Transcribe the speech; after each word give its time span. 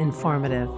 informative. 0.00 0.70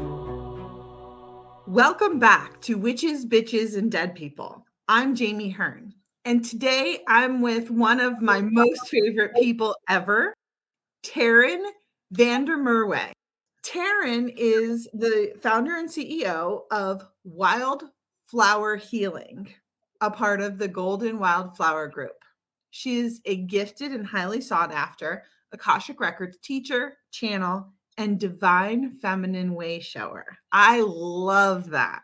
Welcome 1.69 2.19
back 2.19 2.61
to 2.63 2.75
Witches, 2.75 3.25
Bitches, 3.25 3.77
and 3.79 3.91
Dead 3.91 4.17
People. 4.17 4.67
I'm 4.89 5.15
Jami 5.15 5.49
Hearn, 5.49 5.95
and 6.25 6.45
today 6.45 6.99
I'm 7.07 7.41
with 7.41 7.71
one 7.71 8.01
of 8.01 8.21
my 8.21 8.41
most 8.43 8.89
favorite 8.89 9.33
people 9.37 9.77
ever, 9.89 10.35
Taryn 11.05 11.65
van 12.11 12.45
der 12.45 12.57
Merwe. 12.57 13.13
Taryn 13.65 14.35
is 14.37 14.89
the 14.93 15.33
founder 15.41 15.77
and 15.77 15.89
CEO 15.89 16.63
of 16.73 17.07
Wildflower 17.23 18.75
Healing, 18.75 19.49
a 20.01 20.11
part 20.11 20.41
of 20.41 20.59
the 20.59 20.67
Golden 20.67 21.21
Wildflower 21.21 21.87
Group. 21.87 22.25
She 22.73 22.99
is 22.99 23.21
a 23.25 23.37
gifted 23.37 23.93
and 23.93 24.05
highly 24.05 24.41
sought 24.41 24.73
after 24.73 25.23
Akashic 25.53 26.01
Records 26.01 26.39
teacher, 26.43 26.97
channel, 27.13 27.73
and 27.99 28.19
divine 28.19 28.91
feminine 28.91 29.55
way 29.55 29.81
shower. 29.81 30.27
I 30.51 30.81
love 30.81 31.71
that. 31.71 32.03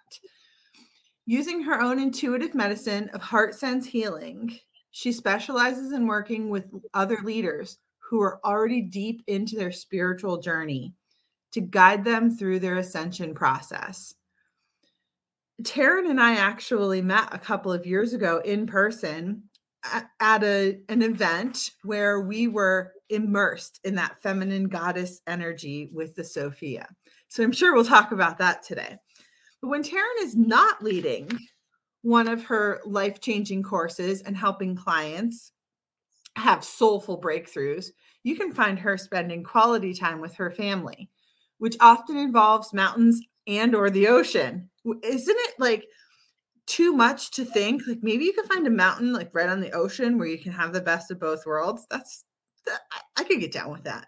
Using 1.26 1.62
her 1.62 1.80
own 1.80 1.98
intuitive 1.98 2.54
medicine 2.54 3.10
of 3.12 3.20
heart 3.20 3.54
sense 3.54 3.86
healing, 3.86 4.58
she 4.90 5.12
specializes 5.12 5.92
in 5.92 6.06
working 6.06 6.48
with 6.48 6.70
other 6.94 7.18
leaders 7.22 7.78
who 7.98 8.22
are 8.22 8.40
already 8.44 8.80
deep 8.80 9.22
into 9.26 9.56
their 9.56 9.72
spiritual 9.72 10.38
journey 10.40 10.94
to 11.52 11.60
guide 11.60 12.04
them 12.04 12.30
through 12.30 12.60
their 12.60 12.78
ascension 12.78 13.34
process. 13.34 14.14
Taryn 15.62 16.08
and 16.08 16.20
I 16.20 16.36
actually 16.36 17.02
met 17.02 17.28
a 17.32 17.38
couple 17.38 17.72
of 17.72 17.86
years 17.86 18.12
ago 18.12 18.40
in 18.44 18.66
person 18.66 19.42
at 19.84 20.42
a, 20.42 20.80
an 20.88 21.02
event 21.02 21.70
where 21.84 22.20
we 22.20 22.48
were 22.48 22.92
immersed 23.08 23.80
in 23.84 23.94
that 23.94 24.20
feminine 24.22 24.68
goddess 24.68 25.20
energy 25.26 25.88
with 25.92 26.14
the 26.14 26.24
Sophia. 26.24 26.88
So 27.28 27.42
I'm 27.42 27.52
sure 27.52 27.74
we'll 27.74 27.84
talk 27.84 28.12
about 28.12 28.38
that 28.38 28.62
today. 28.62 28.96
But 29.62 29.68
when 29.68 29.82
Taryn 29.82 30.22
is 30.22 30.36
not 30.36 30.82
leading 30.82 31.30
one 32.02 32.28
of 32.28 32.44
her 32.44 32.80
life 32.84 33.20
changing 33.20 33.62
courses 33.62 34.22
and 34.22 34.36
helping 34.36 34.76
clients 34.76 35.52
have 36.36 36.64
soulful 36.64 37.20
breakthroughs, 37.20 37.90
you 38.22 38.36
can 38.36 38.52
find 38.52 38.78
her 38.78 38.96
spending 38.96 39.42
quality 39.42 39.94
time 39.94 40.20
with 40.20 40.34
her 40.34 40.50
family 40.50 41.08
which 41.58 41.76
often 41.80 42.16
involves 42.16 42.72
mountains 42.72 43.20
and 43.46 43.74
or 43.74 43.90
the 43.90 44.08
ocean. 44.08 44.70
Isn't 45.02 45.36
it 45.36 45.54
like 45.58 45.86
too 46.68 46.92
much 46.92 47.32
to 47.32 47.44
think? 47.44 47.82
Like 47.88 48.02
maybe 48.02 48.24
you 48.24 48.32
could 48.32 48.46
find 48.46 48.66
a 48.66 48.70
mountain 48.70 49.12
like 49.12 49.30
right 49.34 49.48
on 49.48 49.60
the 49.60 49.72
ocean 49.72 50.18
where 50.18 50.28
you 50.28 50.38
can 50.38 50.52
have 50.52 50.72
the 50.72 50.80
best 50.80 51.10
of 51.10 51.18
both 51.18 51.44
worlds. 51.46 51.86
That's 51.90 52.24
that, 52.66 52.80
I, 52.92 53.22
I 53.22 53.24
could 53.24 53.40
get 53.40 53.52
down 53.52 53.72
with 53.72 53.84
that. 53.84 54.06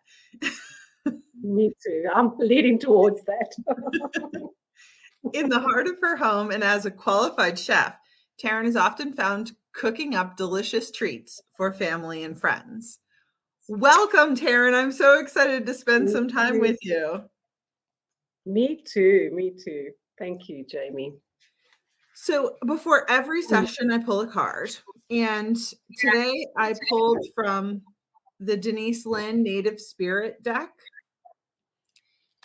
Me 1.43 1.73
too. 1.85 2.05
I'm 2.15 2.33
leading 2.39 2.79
towards 2.79 3.23
that. 3.25 3.55
In 5.35 5.49
the 5.49 5.61
heart 5.61 5.87
of 5.87 5.97
her 6.01 6.17
home 6.17 6.51
and 6.51 6.63
as 6.63 6.87
a 6.87 6.91
qualified 6.91 7.59
chef, 7.59 7.95
Taryn 8.43 8.67
is 8.67 8.77
often 8.77 9.13
found 9.13 9.53
cooking 9.73 10.15
up 10.15 10.37
delicious 10.37 10.91
treats 10.91 11.43
for 11.57 11.73
family 11.73 12.25
and 12.25 12.39
friends. 12.39 12.99
Welcome, 13.69 14.35
Taryn. 14.35 14.75
I'm 14.75 14.93
so 14.93 15.19
excited 15.19 15.67
to 15.67 15.75
spend 15.75 16.11
some 16.11 16.29
time 16.29 16.59
with 16.59 16.79
you. 16.83 17.23
Me 18.47 18.83
too. 18.85 19.31
Me 19.33 19.53
too. 19.63 19.91
Thank 20.19 20.49
you, 20.49 20.65
Jami. 20.69 21.15
So 22.23 22.57
before 22.67 23.11
every 23.11 23.43
mm. 23.43 23.47
session, 23.49 23.91
I 23.91 23.97
pull 23.97 24.21
a 24.21 24.27
card. 24.27 24.77
And 25.09 25.57
today 25.99 26.47
I 26.55 26.75
pulled 26.91 27.27
from 27.35 27.81
the 28.39 28.59
Denise 28.59 29.07
Linn 29.07 29.43
Native 29.43 29.81
Spirit 29.81 30.43
deck. 30.43 30.69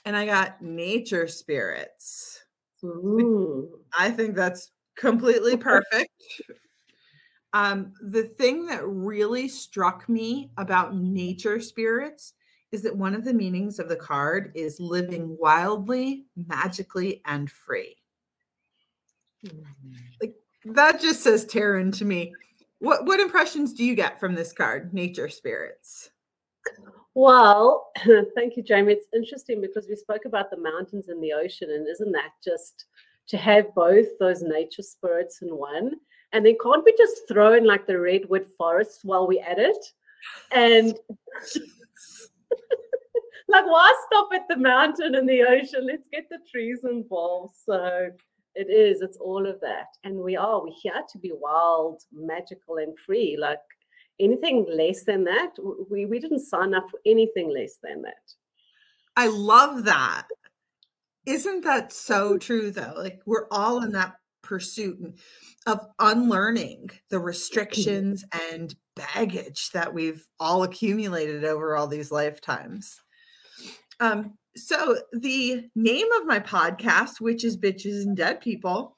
And 0.05 0.15
I 0.15 0.25
got 0.25 0.61
Nature 0.61 1.27
Spirits. 1.27 2.41
Ooh. 2.85 3.81
I 3.99 4.11
think 4.11 4.33
that's 4.33 4.71
completely 4.95 5.57
perfect. 5.57 6.09
Um, 7.51 7.91
the 8.01 8.23
thing 8.23 8.67
that 8.67 8.87
really 8.87 9.49
struck 9.49 10.07
me 10.07 10.51
about 10.57 10.95
nature 10.95 11.59
spirits 11.59 12.31
is 12.71 12.81
that 12.83 12.95
one 12.95 13.13
of 13.13 13.25
the 13.25 13.33
meanings 13.33 13.79
of 13.79 13.89
the 13.89 13.97
card 13.97 14.53
is 14.55 14.79
living 14.79 15.35
wildly, 15.37 16.27
magically, 16.37 17.21
and 17.25 17.51
free. 17.51 17.97
Like 20.21 20.35
that 20.65 21.01
just 21.01 21.21
says 21.21 21.45
Taryn 21.45 21.95
to 21.97 22.05
me. 22.05 22.33
What 22.79 23.05
what 23.05 23.19
impressions 23.19 23.73
do 23.73 23.83
you 23.83 23.95
get 23.95 24.19
from 24.19 24.35
this 24.35 24.51
card, 24.51 24.93
nature 24.93 25.29
spirits? 25.29 26.11
Well, 27.13 27.91
thank 28.35 28.57
you, 28.57 28.63
Jami. 28.63 28.93
It's 28.93 29.07
interesting 29.13 29.61
because 29.61 29.87
we 29.87 29.95
spoke 29.95 30.25
about 30.25 30.51
the 30.51 30.57
mountains 30.57 31.07
and 31.07 31.23
the 31.23 31.33
ocean, 31.33 31.71
and 31.71 31.87
isn't 31.87 32.11
that 32.11 32.31
just 32.43 32.85
to 33.27 33.37
have 33.37 33.73
both 33.73 34.07
those 34.19 34.41
nature 34.41 34.83
spirits 34.83 35.41
in 35.41 35.49
one? 35.49 35.93
And 36.33 36.45
then 36.45 36.57
can't 36.61 36.83
we 36.83 36.93
just 36.97 37.27
throw 37.27 37.53
in 37.53 37.65
like 37.65 37.87
the 37.87 37.99
redwood 37.99 38.47
forests 38.57 39.03
while 39.03 39.27
we 39.27 39.39
at 39.39 39.57
it? 39.57 39.77
And 40.51 40.97
like, 43.47 43.65
why 43.65 43.93
stop 44.07 44.29
at 44.33 44.47
the 44.49 44.57
mountain 44.57 45.15
and 45.15 45.27
the 45.27 45.43
ocean? 45.43 45.87
Let's 45.87 46.07
get 46.11 46.27
the 46.29 46.39
trees 46.51 46.79
involved. 46.83 47.55
So 47.65 48.09
it 48.55 48.69
is, 48.69 49.01
it's 49.01 49.17
all 49.17 49.47
of 49.47 49.59
that. 49.61 49.87
And 50.03 50.17
we 50.17 50.35
are, 50.35 50.61
we're 50.61 50.73
here 50.81 51.03
to 51.11 51.17
be 51.19 51.31
wild, 51.33 52.01
magical, 52.11 52.77
and 52.77 52.97
free. 52.97 53.37
Like 53.39 53.59
anything 54.19 54.65
less 54.69 55.03
than 55.03 55.23
that, 55.25 55.51
we, 55.89 56.05
we 56.05 56.19
didn't 56.19 56.39
sign 56.39 56.73
up 56.73 56.89
for 56.89 56.99
anything 57.05 57.53
less 57.53 57.77
than 57.83 58.01
that. 58.03 58.13
I 59.15 59.27
love 59.27 59.85
that. 59.85 60.27
Isn't 61.25 61.63
that 61.63 61.91
so 61.91 62.37
true 62.37 62.71
though? 62.71 62.93
Like 62.97 63.21
we're 63.25 63.47
all 63.51 63.83
in 63.83 63.91
that 63.93 64.15
pursuit 64.41 64.97
of 65.65 65.79
unlearning 65.99 66.91
the 67.09 67.17
mm-hmm. 67.17 67.25
restrictions 67.25 68.23
and 68.51 68.75
baggage 68.95 69.71
that 69.71 69.93
we've 69.93 70.25
all 70.39 70.63
accumulated 70.63 71.43
over 71.43 71.75
all 71.75 71.87
these 71.87 72.11
lifetimes. 72.11 73.01
Um, 73.99 74.37
so 74.55 74.97
the 75.11 75.69
name 75.75 76.07
of 76.19 76.25
my 76.25 76.39
podcast, 76.39 77.19
Witches, 77.19 77.57
Bitches, 77.57 78.03
and 78.03 78.15
Dead 78.15 78.39
People, 78.39 78.95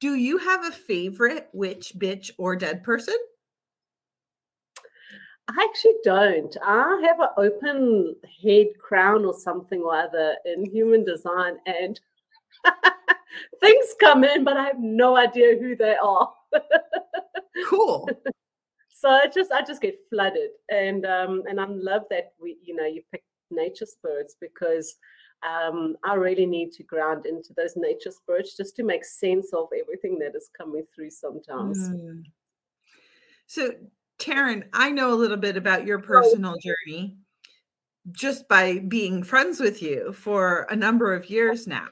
do 0.00 0.14
you 0.14 0.38
have 0.38 0.64
a 0.64 0.72
favorite 0.72 1.48
witch, 1.52 1.92
bitch, 1.96 2.30
or 2.38 2.56
dead 2.56 2.82
person? 2.82 3.16
I 5.48 5.64
actually 5.68 5.94
don't. 6.02 6.56
I 6.62 7.02
have 7.06 7.20
an 7.20 7.28
open 7.36 8.16
head 8.42 8.66
crown 8.80 9.24
or 9.24 9.32
something 9.32 9.80
or 9.80 9.94
other 9.96 10.36
in 10.44 10.68
human 10.68 11.04
design, 11.04 11.58
and 11.66 12.00
things 13.60 13.94
come 14.00 14.24
in, 14.24 14.42
but 14.42 14.56
I 14.56 14.64
have 14.64 14.80
no 14.80 15.16
idea 15.16 15.56
who 15.58 15.76
they 15.76 15.94
are. 16.02 16.32
cool. 17.68 18.10
so 18.90 19.08
I 19.08 19.28
just 19.32 19.52
I 19.52 19.62
just 19.62 19.80
get 19.80 19.98
flooded, 20.10 20.50
and 20.68 21.06
um, 21.06 21.44
and 21.48 21.60
I 21.60 21.66
love 21.66 22.02
that 22.10 22.32
we 22.40 22.58
you 22.64 22.74
know 22.74 22.86
you 22.86 23.02
pick 23.12 23.22
nature 23.50 23.86
spirits 23.86 24.36
because 24.40 24.96
um, 25.46 25.96
I 26.04 26.14
really 26.14 26.46
need 26.46 26.72
to 26.72 26.82
ground 26.82 27.26
into 27.26 27.52
those 27.56 27.74
nature 27.76 28.10
spirits 28.10 28.56
just 28.56 28.76
to 28.76 28.82
make 28.82 29.04
sense 29.04 29.52
of 29.52 29.68
everything 29.78 30.18
that 30.20 30.34
is 30.34 30.48
coming 30.56 30.84
through 30.94 31.10
sometimes. 31.10 31.88
Mm. 31.88 32.22
So, 33.46 33.72
Taryn, 34.18 34.64
I 34.72 34.90
know 34.90 35.12
a 35.12 35.14
little 35.14 35.36
bit 35.36 35.56
about 35.56 35.86
your 35.86 36.00
personal 36.00 36.56
journey 36.58 37.16
just 38.12 38.48
by 38.48 38.78
being 38.78 39.22
friends 39.22 39.60
with 39.60 39.82
you 39.82 40.12
for 40.12 40.66
a 40.70 40.76
number 40.76 41.14
of 41.14 41.28
years 41.28 41.66
now. 41.66 41.88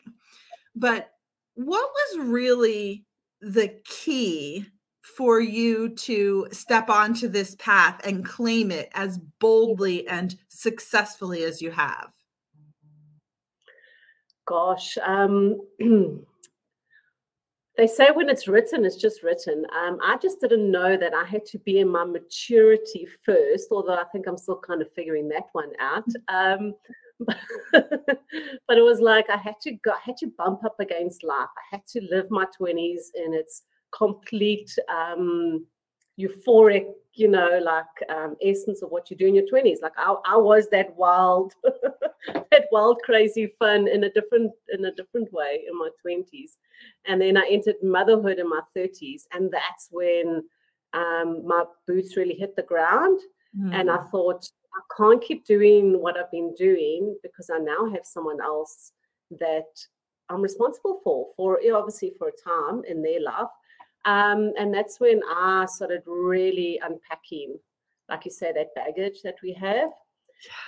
But 0.74 1.10
what 1.54 1.88
was 1.88 2.26
really 2.26 3.04
the 3.40 3.78
key 3.84 4.66
for 5.04 5.38
you 5.38 5.90
to 5.90 6.48
step 6.50 6.88
onto 6.88 7.28
this 7.28 7.54
path 7.56 8.00
and 8.04 8.24
claim 8.24 8.70
it 8.70 8.88
as 8.94 9.18
boldly 9.38 10.08
and 10.08 10.34
successfully 10.48 11.44
as 11.44 11.60
you 11.60 11.70
have? 11.70 12.10
Gosh, 14.46 14.96
um, 15.04 15.60
they 17.76 17.86
say 17.86 18.08
when 18.12 18.30
it's 18.30 18.48
written, 18.48 18.86
it's 18.86 18.96
just 18.96 19.22
written. 19.22 19.66
Um, 19.76 19.98
I 20.02 20.16
just 20.16 20.40
didn't 20.40 20.70
know 20.70 20.96
that 20.96 21.12
I 21.12 21.24
had 21.24 21.44
to 21.46 21.58
be 21.58 21.80
in 21.80 21.88
my 21.88 22.04
maturity 22.04 23.06
first, 23.24 23.68
although 23.70 23.96
I 23.96 24.04
think 24.04 24.26
I'm 24.26 24.38
still 24.38 24.60
kind 24.66 24.80
of 24.80 24.90
figuring 24.94 25.28
that 25.28 25.44
one 25.52 25.72
out. 25.80 26.08
Um, 26.28 26.74
but 27.72 28.78
it 28.78 28.82
was 28.82 29.00
like 29.00 29.28
I 29.28 29.36
had 29.36 29.60
to 29.62 29.72
go, 29.72 29.92
I 29.92 30.00
had 30.02 30.16
to 30.18 30.32
bump 30.38 30.64
up 30.64 30.80
against 30.80 31.24
life. 31.24 31.48
I 31.56 31.76
had 31.76 31.86
to 31.88 32.00
live 32.10 32.30
my 32.30 32.46
20s 32.58 33.10
in 33.14 33.34
its 33.34 33.62
complete 33.96 34.76
um, 34.88 35.66
euphoric, 36.18 36.86
you 37.14 37.28
know, 37.28 37.60
like 37.62 38.10
um, 38.10 38.36
essence 38.42 38.82
of 38.82 38.90
what 38.90 39.10
you 39.10 39.16
do 39.16 39.26
in 39.26 39.34
your 39.34 39.44
20s. 39.44 39.82
Like 39.82 39.92
I, 39.96 40.14
I 40.26 40.36
was 40.36 40.68
that 40.70 40.94
wild, 40.96 41.54
that 42.34 42.66
wild, 42.72 43.00
crazy 43.04 43.54
fun 43.58 43.88
in 43.88 44.04
a 44.04 44.10
different, 44.10 44.52
in 44.72 44.84
a 44.84 44.92
different 44.92 45.32
way 45.32 45.64
in 45.68 45.78
my 45.78 45.90
20s. 46.04 46.52
And 47.06 47.20
then 47.20 47.36
I 47.36 47.46
entered 47.50 47.76
motherhood 47.82 48.38
in 48.38 48.48
my 48.48 48.60
30s. 48.76 49.22
And 49.32 49.50
that's 49.50 49.88
when 49.90 50.42
um, 50.92 51.46
my 51.46 51.64
boots 51.86 52.16
really 52.16 52.34
hit 52.34 52.56
the 52.56 52.62
ground. 52.62 53.20
Mm. 53.58 53.80
And 53.80 53.90
I 53.90 53.98
hmm. 53.98 54.10
thought, 54.10 54.48
I 54.74 54.80
can't 54.96 55.22
keep 55.22 55.46
doing 55.46 56.00
what 56.00 56.16
I've 56.16 56.30
been 56.32 56.52
doing 56.54 57.16
because 57.22 57.48
I 57.50 57.58
now 57.58 57.88
have 57.92 58.04
someone 58.04 58.40
else 58.40 58.90
that 59.38 59.68
I'm 60.28 60.42
responsible 60.42 61.00
for, 61.04 61.28
for 61.36 61.60
obviously 61.72 62.14
for 62.18 62.28
a 62.28 62.50
time 62.50 62.82
in 62.88 63.02
their 63.02 63.20
life. 63.20 63.48
Um, 64.04 64.52
and 64.58 64.72
that's 64.72 65.00
when 65.00 65.20
I 65.28 65.66
started 65.66 66.02
really 66.06 66.80
unpacking, 66.82 67.58
like 68.08 68.24
you 68.24 68.30
say, 68.30 68.52
that 68.52 68.74
baggage 68.74 69.22
that 69.22 69.36
we 69.42 69.52
have. 69.54 69.90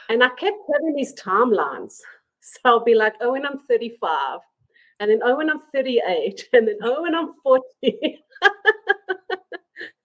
And 0.09 0.23
I 0.23 0.29
kept 0.31 0.59
having 0.73 0.95
these 0.95 1.15
timelines. 1.15 1.99
So 2.49 2.61
I'll 2.65 2.85
be 2.85 2.95
like, 2.95 3.15
oh, 3.21 3.33
when 3.33 3.45
I'm 3.45 3.59
35, 3.69 4.39
and 5.01 5.11
then 5.11 5.19
oh, 5.25 5.37
when 5.37 5.51
I'm 5.51 5.63
38, 5.75 6.49
and 6.53 6.69
then 6.69 6.77
oh, 6.81 7.03
when 7.03 7.13
I'm 7.13 7.33
40. 7.43 7.65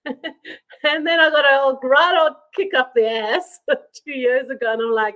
and 0.06 1.06
then 1.06 1.20
I 1.20 1.30
got 1.30 1.44
a 1.44 1.60
old 1.62 1.78
right 1.84 2.18
old 2.20 2.32
kick 2.56 2.74
up 2.76 2.92
the 2.96 3.08
ass 3.08 3.60
two 4.04 4.10
years 4.10 4.48
ago, 4.48 4.72
and 4.72 4.82
I'm 4.82 4.90
like, 4.90 5.14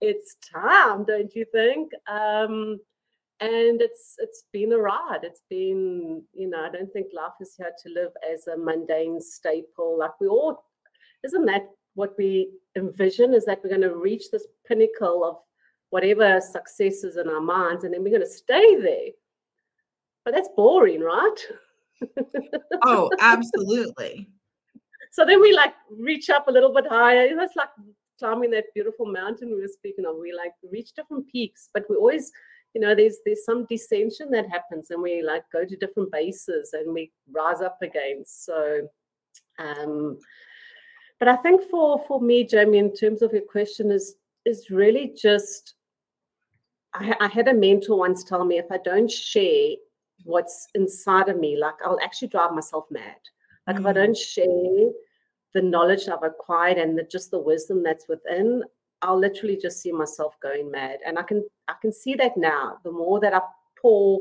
it's 0.00 0.36
time, 0.54 1.04
don't 1.04 1.34
you 1.34 1.44
think? 1.52 1.90
Um, 2.08 2.78
and 3.40 3.80
it's 3.80 4.16
it's 4.18 4.44
been 4.52 4.72
a 4.72 4.78
ride. 4.78 5.20
It's 5.22 5.42
been, 5.48 6.22
you 6.32 6.50
know, 6.50 6.64
I 6.64 6.70
don't 6.70 6.92
think 6.92 7.08
life 7.14 7.32
is 7.40 7.54
here 7.56 7.72
to 7.82 7.92
live 7.92 8.10
as 8.32 8.46
a 8.46 8.56
mundane 8.56 9.20
staple. 9.20 9.98
Like 9.98 10.20
we 10.20 10.26
all, 10.26 10.64
isn't 11.24 11.46
that 11.46 11.68
what 11.94 12.14
we 12.18 12.50
envision? 12.76 13.34
Is 13.34 13.44
that 13.44 13.60
we're 13.62 13.70
going 13.70 13.82
to 13.82 13.96
reach 13.96 14.30
this 14.30 14.46
pinnacle 14.66 15.24
of 15.24 15.36
whatever 15.90 16.40
success 16.40 17.04
is 17.04 17.16
in 17.16 17.28
our 17.28 17.40
minds, 17.40 17.84
and 17.84 17.94
then 17.94 18.02
we're 18.02 18.10
going 18.10 18.22
to 18.22 18.26
stay 18.26 18.76
there. 18.76 19.10
But 20.24 20.34
that's 20.34 20.48
boring, 20.56 21.00
right? 21.00 21.36
oh, 22.82 23.10
absolutely. 23.20 24.28
So 25.12 25.24
then 25.24 25.40
we 25.40 25.52
like 25.52 25.74
reach 25.90 26.28
up 26.30 26.48
a 26.48 26.52
little 26.52 26.72
bit 26.72 26.86
higher. 26.86 27.26
It's 27.26 27.56
like 27.56 27.70
climbing 28.18 28.50
that 28.50 28.66
beautiful 28.74 29.06
mountain 29.06 29.48
we 29.48 29.60
were 29.60 29.68
speaking 29.68 30.04
of. 30.06 30.16
We 30.20 30.32
like 30.32 30.52
reach 30.70 30.92
different 30.92 31.28
peaks, 31.28 31.70
but 31.72 31.84
we 31.88 31.96
always, 31.96 32.30
you 32.74 32.80
know, 32.80 32.94
there's 32.94 33.18
there's 33.24 33.44
some 33.44 33.66
dissension 33.66 34.30
that 34.30 34.48
happens, 34.48 34.90
and 34.90 35.02
we 35.02 35.22
like 35.22 35.44
go 35.52 35.64
to 35.64 35.76
different 35.76 36.12
bases 36.12 36.70
and 36.72 36.92
we 36.92 37.12
rise 37.30 37.60
up 37.60 37.78
again. 37.82 38.22
So, 38.26 38.88
um, 39.58 40.18
but 41.18 41.28
I 41.28 41.36
think 41.36 41.62
for 41.70 42.02
for 42.06 42.20
me, 42.20 42.44
Jami, 42.44 42.78
in 42.78 42.94
terms 42.94 43.22
of 43.22 43.32
your 43.32 43.42
question, 43.42 43.90
is 43.90 44.16
is 44.44 44.70
really 44.70 45.14
just. 45.16 45.74
I, 46.94 47.14
I 47.20 47.28
had 47.28 47.48
a 47.48 47.54
mentor 47.54 47.98
once 47.98 48.24
tell 48.24 48.46
me 48.46 48.56
if 48.56 48.72
I 48.72 48.78
don't 48.82 49.10
share 49.10 49.72
what's 50.24 50.68
inside 50.74 51.28
of 51.28 51.38
me, 51.38 51.56
like 51.56 51.74
I'll 51.84 52.00
actually 52.02 52.28
drive 52.28 52.52
myself 52.52 52.86
mad. 52.90 53.16
Like 53.66 53.76
mm. 53.76 53.80
if 53.80 53.86
I 53.86 53.90
mm. 53.90 53.94
don't 53.94 54.16
share 54.16 54.90
the 55.54 55.62
knowledge 55.62 56.08
I've 56.08 56.22
acquired 56.22 56.78
and 56.78 56.98
the, 56.98 57.02
just 57.02 57.30
the 57.30 57.38
wisdom 57.38 57.82
that's 57.82 58.08
within, 58.08 58.62
I'll 59.02 59.18
literally 59.18 59.56
just 59.56 59.80
see 59.80 59.92
myself 59.92 60.34
going 60.40 60.70
mad. 60.70 60.98
And 61.06 61.18
I 61.18 61.22
can 61.22 61.44
I 61.68 61.74
can 61.80 61.92
see 61.92 62.14
that 62.14 62.36
now. 62.36 62.78
The 62.84 62.92
more 62.92 63.20
that 63.20 63.34
I 63.34 63.40
pour 63.80 64.20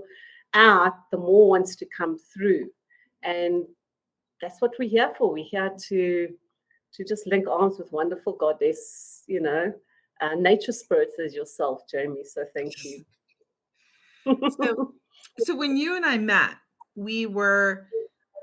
out, 0.53 0.93
the 1.11 1.17
more 1.17 1.49
wants 1.49 1.75
to 1.77 1.85
come 1.85 2.17
through. 2.17 2.69
And 3.23 3.65
that's 4.41 4.61
what 4.61 4.73
we're 4.77 4.89
here 4.89 5.11
for. 5.17 5.31
We're 5.31 5.45
here 5.45 5.71
to 5.89 6.27
to 6.93 7.03
just 7.03 7.27
link 7.27 7.47
arms 7.47 7.77
with 7.77 7.91
wonderful 7.91 8.33
goddess, 8.33 9.23
you 9.27 9.41
know, 9.41 9.73
uh, 10.21 10.35
nature 10.35 10.71
spirits 10.71 11.13
as 11.23 11.33
yourself, 11.33 11.81
Jami. 11.89 12.23
So 12.23 12.43
thank 12.55 12.73
you. 12.83 13.05
so, 14.25 14.93
so 15.39 15.55
when 15.55 15.77
you 15.77 15.95
and 15.95 16.05
I 16.05 16.17
met, 16.17 16.55
we 16.95 17.25
were 17.25 17.87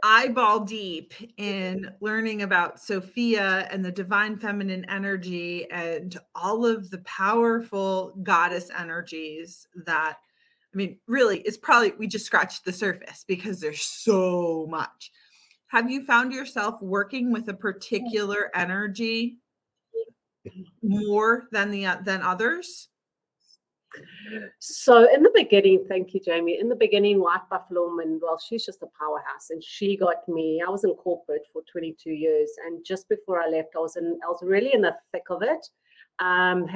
eyeball 0.04 0.60
deep 0.60 1.14
mm-hmm. 1.14 1.42
in 1.42 1.90
learning 2.00 2.42
about 2.42 2.78
Sophia 2.78 3.66
and 3.70 3.84
the 3.84 3.90
divine 3.90 4.36
feminine 4.36 4.84
energy 4.88 5.68
and 5.70 6.16
all 6.34 6.66
of 6.66 6.90
the 6.90 6.98
powerful 6.98 8.14
goddess 8.22 8.70
energies 8.78 9.66
that 9.86 10.18
I 10.72 10.76
mean, 10.76 10.98
really, 11.06 11.38
it's 11.40 11.56
probably 11.56 11.92
we 11.98 12.08
just 12.08 12.26
scratched 12.26 12.64
the 12.64 12.72
surface 12.72 13.24
because 13.26 13.60
there's 13.60 13.82
so 13.82 14.66
much. 14.68 15.12
Have 15.68 15.88
you 15.88 16.04
found 16.04 16.32
yourself 16.32 16.82
working 16.82 17.32
with 17.32 17.48
a 17.48 17.54
particular 17.54 18.50
energy 18.54 19.38
more 20.82 21.44
than 21.52 21.70
the 21.70 21.86
uh, 21.86 21.96
than 22.04 22.22
others? 22.22 22.88
So 24.58 25.12
in 25.12 25.22
the 25.22 25.30
beginning, 25.34 25.84
thank 25.88 26.14
you, 26.14 26.20
Jami. 26.20 26.58
In 26.58 26.68
the 26.68 26.76
beginning, 26.76 27.20
White 27.20 27.48
Buffalo 27.50 27.88
Woman, 27.88 28.20
well, 28.22 28.38
she's 28.38 28.64
just 28.64 28.82
a 28.82 28.88
powerhouse, 28.98 29.50
and 29.50 29.62
she 29.62 29.96
got 29.96 30.26
me. 30.28 30.62
I 30.66 30.70
was 30.70 30.84
in 30.84 30.94
corporate 30.94 31.46
for 31.52 31.62
22 31.70 32.10
years, 32.10 32.50
and 32.66 32.84
just 32.84 33.08
before 33.08 33.40
I 33.40 33.48
left, 33.48 33.76
I 33.76 33.80
was 33.80 33.96
in. 33.96 34.18
I 34.24 34.28
was 34.28 34.40
really 34.42 34.74
in 34.74 34.82
the 34.82 34.96
thick 35.12 35.24
of 35.30 35.42
it. 35.42 35.66
Um, 36.18 36.66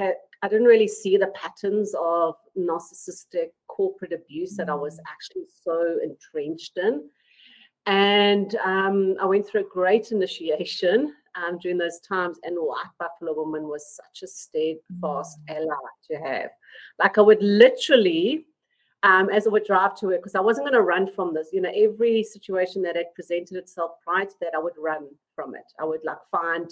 I 0.41 0.47
didn't 0.47 0.67
really 0.67 0.87
see 0.87 1.17
the 1.17 1.27
patterns 1.27 1.93
of 1.99 2.35
narcissistic 2.57 3.51
corporate 3.67 4.13
abuse 4.13 4.55
that 4.57 4.69
I 4.69 4.75
was 4.75 4.95
mm. 4.95 5.03
actually 5.09 5.45
so 5.63 5.97
entrenched 6.03 6.77
in. 6.77 7.09
And 7.85 8.55
um, 8.55 9.15
I 9.21 9.25
went 9.25 9.47
through 9.47 9.61
a 9.61 9.73
great 9.73 10.11
initiation 10.11 11.15
um, 11.35 11.57
during 11.57 11.77
those 11.77 11.99
times. 11.99 12.37
And 12.43 12.55
White 12.55 12.85
Buffalo 12.99 13.33
Woman 13.33 13.67
was 13.67 13.95
such 13.95 14.23
a 14.23 14.27
steadfast 14.27 15.39
mm. 15.49 15.55
ally 15.55 15.75
to 16.11 16.17
have. 16.17 16.49
Like 16.99 17.17
I 17.17 17.21
would 17.21 17.41
literally, 17.41 18.45
um, 19.03 19.29
as 19.29 19.47
I 19.47 19.49
would 19.49 19.65
drive 19.65 19.95
to 19.95 20.07
work, 20.07 20.21
because 20.21 20.35
I 20.35 20.41
wasn't 20.41 20.65
going 20.65 20.73
to 20.73 20.81
run 20.81 21.11
from 21.11 21.33
this. 21.33 21.49
You 21.51 21.61
know, 21.61 21.71
every 21.75 22.23
situation 22.23 22.81
that 22.83 22.95
had 22.95 23.13
presented 23.15 23.57
itself 23.57 23.91
prior 24.03 24.25
to 24.25 24.35
that, 24.41 24.53
I 24.55 24.59
would 24.59 24.73
run 24.77 25.07
from 25.35 25.55
it. 25.55 25.71
I 25.79 25.85
would 25.85 26.03
like 26.03 26.25
find 26.29 26.69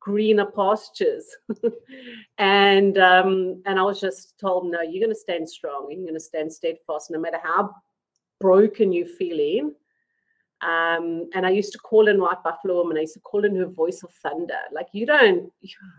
greener 0.00 0.46
pastures, 0.46 1.26
and 2.38 2.98
um, 2.98 3.62
and 3.66 3.78
I 3.78 3.82
was 3.82 4.00
just 4.00 4.38
told, 4.38 4.70
no, 4.70 4.82
you're 4.82 5.04
going 5.04 5.14
to 5.14 5.20
stand 5.20 5.48
strong. 5.48 5.88
You're 5.90 6.02
going 6.02 6.14
to 6.14 6.20
stand 6.20 6.52
steadfast, 6.52 7.10
no 7.10 7.18
matter 7.18 7.40
how 7.42 7.74
broken 8.40 8.92
you're 8.92 9.06
feeling 9.06 9.74
um, 10.62 11.28
and 11.34 11.44
I 11.44 11.50
used 11.50 11.72
to 11.72 11.78
call 11.78 12.08
in 12.08 12.20
White 12.20 12.42
Buffalo 12.42 12.76
Woman, 12.76 12.96
I 12.96 13.02
used 13.02 13.14
to 13.14 13.20
call 13.20 13.44
in 13.44 13.56
her 13.56 13.66
voice 13.66 14.02
of 14.02 14.12
thunder. 14.22 14.58
Like 14.72 14.88
you 14.92 15.04
don't 15.06 15.52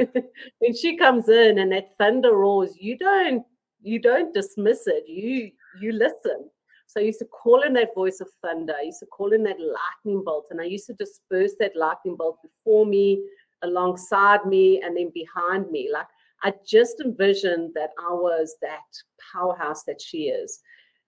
when 0.60 0.76
she 0.76 0.98
comes 0.98 1.30
in 1.30 1.60
and 1.60 1.72
that 1.72 1.96
thunder 1.98 2.36
roars, 2.36 2.76
you 2.80 2.98
don't 2.98 3.44
you 3.82 4.00
don't 4.00 4.34
dismiss 4.34 4.88
it. 4.88 5.04
You 5.08 5.52
you 5.80 5.92
listen. 5.92 6.50
So 6.88 7.02
I 7.02 7.04
used 7.04 7.20
to 7.20 7.26
call 7.26 7.62
in 7.62 7.74
that 7.74 7.94
voice 7.94 8.22
of 8.22 8.30
thunder. 8.42 8.74
I 8.80 8.84
used 8.84 9.00
to 9.00 9.06
call 9.08 9.34
in 9.34 9.44
that 9.44 9.58
lightning 9.60 10.24
bolt, 10.24 10.48
and 10.50 10.60
I 10.60 10.64
used 10.66 10.88
to 10.88 10.94
disperse 10.94 11.54
that 11.60 11.76
lightning 11.76 12.16
bolt 12.16 12.40
before 12.42 12.86
me, 12.86 13.22
alongside 13.62 14.46
me, 14.46 14.82
and 14.82 14.98
then 14.98 15.12
behind 15.14 15.70
me. 15.70 15.90
Like 15.92 16.08
I 16.44 16.54
just 16.66 17.00
envisioned 17.00 17.74
that 17.76 17.92
I 18.00 18.12
was 18.12 18.56
that 18.62 18.88
powerhouse 19.32 19.84
that 19.84 20.02
she 20.02 20.30
is. 20.30 20.60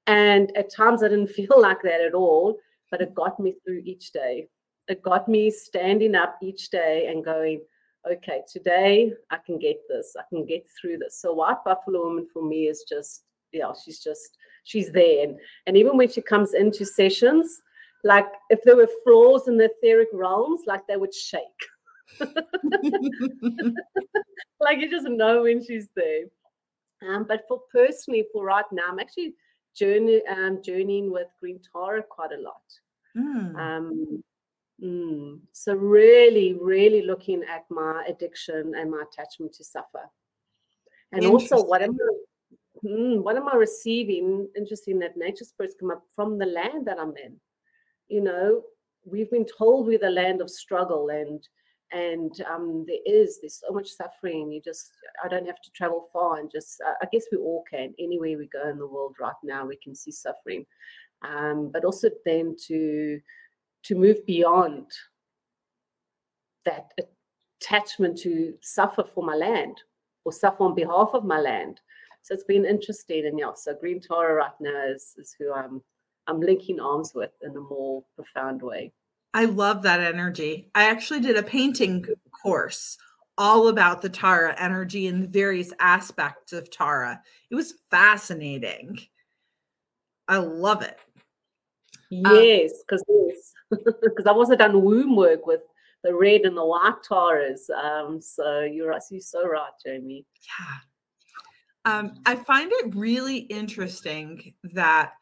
And 0.06 0.56
at 0.56 0.72
times 0.72 1.02
I 1.02 1.08
didn't 1.08 1.28
feel 1.40 1.60
like 1.60 1.82
that 1.82 2.02
at 2.02 2.14
all 2.14 2.60
but 2.92 3.02
it 3.02 3.14
got 3.16 3.40
me 3.40 3.56
through 3.64 3.82
each 3.86 4.12
day. 4.12 4.48
It 4.88 5.02
got 5.02 5.28
me 5.28 5.52
standing 5.52 6.16
up 6.16 6.38
each 6.42 6.70
day 6.70 7.08
and 7.08 7.24
going, 7.24 7.62
okay, 8.10 8.42
today 8.52 9.14
I 9.30 9.38
can 9.46 9.60
get 9.60 9.78
this. 9.88 10.16
I 10.18 10.24
can 10.30 10.46
get 10.46 10.66
through 10.80 10.98
this. 10.98 11.22
So 11.22 11.34
White 11.34 11.64
Buffalo 11.66 12.06
Woman 12.06 12.28
for 12.34 12.44
me 12.44 12.68
is 12.68 12.86
just, 12.88 13.24
yeah, 13.52 13.72
she's 13.84 14.00
just, 14.00 14.38
she's 14.64 14.92
there. 14.92 15.24
And, 15.24 15.38
and 15.68 15.78
even 15.78 15.98
when 15.98 16.10
she 16.10 16.22
comes 16.22 16.54
into 16.54 16.86
sessions, 16.86 17.62
like 18.04 18.28
if 18.50 18.64
there 18.64 18.76
were 18.76 18.90
flaws 19.04 19.48
in 19.48 19.58
the 19.58 19.70
etheric 19.84 20.08
realms, 20.14 20.62
like 20.66 20.88
they 20.88 20.98
would 20.98 21.14
shake. 21.14 21.42
like 24.60 24.80
you 24.80 24.90
just 24.90 25.08
know 25.08 25.44
when 25.44 25.64
she's 25.64 25.90
there. 25.96 26.24
Um, 27.08 27.26
but 27.28 27.42
for 27.48 27.62
personally, 27.72 28.26
for 28.34 28.44
right 28.46 28.66
now, 28.72 28.84
I'm 28.90 29.00
actually 29.00 29.36
journey, 29.80 30.22
um, 30.28 30.62
journeying 30.62 31.12
with 31.12 31.28
Green 31.40 31.60
Tara 31.72 32.04
quite 32.04 32.32
a 32.32 32.42
lot. 32.42 32.62
Mm. 33.18 33.56
Um, 33.56 34.24
mm, 34.84 35.40
so 35.54 35.74
really, 35.74 36.54
really 36.54 37.02
looking 37.02 37.44
at 37.44 37.66
my 37.70 38.04
addiction 38.08 38.74
and 38.76 38.92
my 38.92 39.04
attachment 39.10 39.54
to 39.54 39.64
suffer, 39.64 40.10
and 41.12 41.26
also 41.26 41.64
what 41.64 41.82
am 41.82 41.98
I, 42.08 42.88
mm, 42.88 43.24
what 43.24 43.38
am 43.38 43.48
I 43.48 43.56
receiving? 43.56 44.48
Interesting 44.56 45.00
that 45.00 45.18
nature 45.18 45.46
spirits 45.46 45.76
come 45.80 45.92
up 45.92 46.04
from 46.16 46.38
the 46.38 46.46
land 46.46 46.86
that 46.88 47.00
I'm 47.00 47.16
in. 47.18 47.38
You 48.08 48.22
know, 48.22 48.64
we've 49.06 49.32
been 49.32 49.46
told 49.46 49.88
we're 49.88 50.00
the 50.00 50.10
land 50.10 50.42
of 50.42 50.50
struggle 50.50 51.10
and 51.10 51.48
and 51.92 52.42
um, 52.42 52.86
there 52.88 53.00
is 53.06 53.40
there's 53.42 53.62
so 53.66 53.74
much 53.74 53.90
suffering 53.90 54.52
you 54.52 54.62
just 54.62 54.92
i 55.24 55.28
don't 55.28 55.48
have 55.48 55.62
to 55.62 55.72
travel 55.72 56.08
far 56.14 56.38
and 56.38 56.52
just 56.52 56.82
i 57.02 57.06
guess 57.12 57.26
we 57.32 57.38
all 57.38 57.64
can. 57.70 57.94
Anywhere 58.00 58.38
we 58.38 58.48
go 58.48 58.70
in 58.70 58.78
the 58.78 58.88
world 58.88 59.16
right 59.20 59.34
now 59.44 59.66
we 59.66 59.78
can 59.78 59.96
see 59.96 60.12
suffering. 60.12 60.66
Um, 61.22 61.70
but 61.72 61.84
also 61.84 62.10
then 62.26 62.56
to 62.68 63.20
to 63.84 63.96
move 63.96 64.26
beyond 64.26 64.88
that 66.66 66.92
attachment 67.62 68.18
to 68.20 68.54
suffer 68.62 69.04
for 69.04 69.24
my 69.24 69.36
land 69.36 69.82
or 70.26 70.32
suffer 70.32 70.64
on 70.64 70.76
behalf 70.76 71.10
of 71.14 71.24
my 71.26 71.40
land. 71.40 71.80
So 72.22 72.34
it's 72.34 72.44
been 72.44 72.66
interesting 72.66 73.26
and 73.26 73.40
yeah 73.40 73.54
so 73.56 73.74
green 73.74 74.02
tara 74.02 74.34
right 74.36 74.60
now 74.60 74.86
is, 74.88 75.16
is 75.18 75.36
who 75.40 75.54
i'm 75.54 75.82
i'm 76.28 76.42
linking 76.42 76.80
arms 76.80 77.14
with 77.16 77.32
in 77.42 77.56
a 77.56 77.62
more 77.62 78.04
profound 78.16 78.62
way 78.62 78.92
I 79.34 79.46
love 79.46 79.84
that 79.84 80.02
energy. 80.02 80.70
I 80.74 80.86
actually 80.86 81.20
did 81.20 81.38
a 81.38 81.44
painting 81.44 82.06
course 82.32 82.98
all 83.38 83.70
about 83.70 84.02
the 84.02 84.10
Tara 84.10 84.56
energy 84.60 85.08
and 85.08 85.24
the 85.24 85.28
various 85.28 85.72
aspects 85.80 86.52
of 86.52 86.70
Tara. 86.70 87.22
It 87.50 87.56
was 87.56 87.76
fascinating. 87.90 89.00
I 90.28 90.38
love 90.38 90.82
it. 90.82 90.98
Yes, 92.10 92.72
because 92.82 93.04
because 93.70 94.26
I've 94.28 94.36
also 94.36 94.56
done 94.56 94.84
womb 94.84 95.16
work 95.16 95.46
with 95.46 95.62
the 96.04 96.14
red 96.14 96.42
and 96.42 96.58
the 96.58 96.66
white 96.66 97.04
Taras. 97.08 97.70
Um, 97.70 98.22
so 98.22 98.62
you're 98.62 98.98
you're 99.12 99.22
so 99.22 99.48
right, 99.48 99.72
Jami. 99.86 100.26
Yeah. 100.60 100.76
Um, 101.86 102.16
I 102.26 102.36
find 102.36 102.72
it 102.72 102.96
really 102.96 103.38
interesting 103.38 104.54
that 104.74 105.14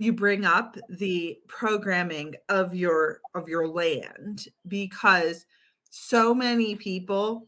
you 0.00 0.14
bring 0.14 0.46
up 0.46 0.78
the 0.88 1.38
programming 1.46 2.34
of 2.48 2.74
your 2.74 3.20
of 3.34 3.48
your 3.48 3.68
land 3.68 4.46
because 4.66 5.44
so 5.90 6.34
many 6.34 6.74
people 6.74 7.46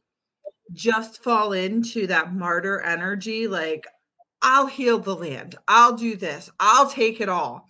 just 0.73 1.23
fall 1.23 1.53
into 1.53 2.07
that 2.07 2.35
martyr 2.35 2.81
energy 2.83 3.49
like 3.49 3.87
I'll 4.43 4.67
heal 4.67 4.99
the 4.99 5.15
land. 5.15 5.55
I'll 5.69 5.95
do 5.95 6.17
this. 6.17 6.51
I'll 6.59 6.91
take 6.91 7.21
it 7.21 7.29
all. 7.29 7.69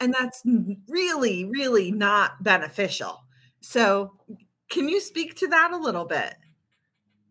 And 0.00 0.14
that's 0.14 0.42
really 0.88 1.44
really 1.44 1.90
not 1.90 2.42
beneficial. 2.42 3.22
So, 3.60 4.12
can 4.70 4.88
you 4.88 5.00
speak 5.00 5.34
to 5.36 5.48
that 5.48 5.72
a 5.72 5.76
little 5.76 6.06
bit? 6.06 6.34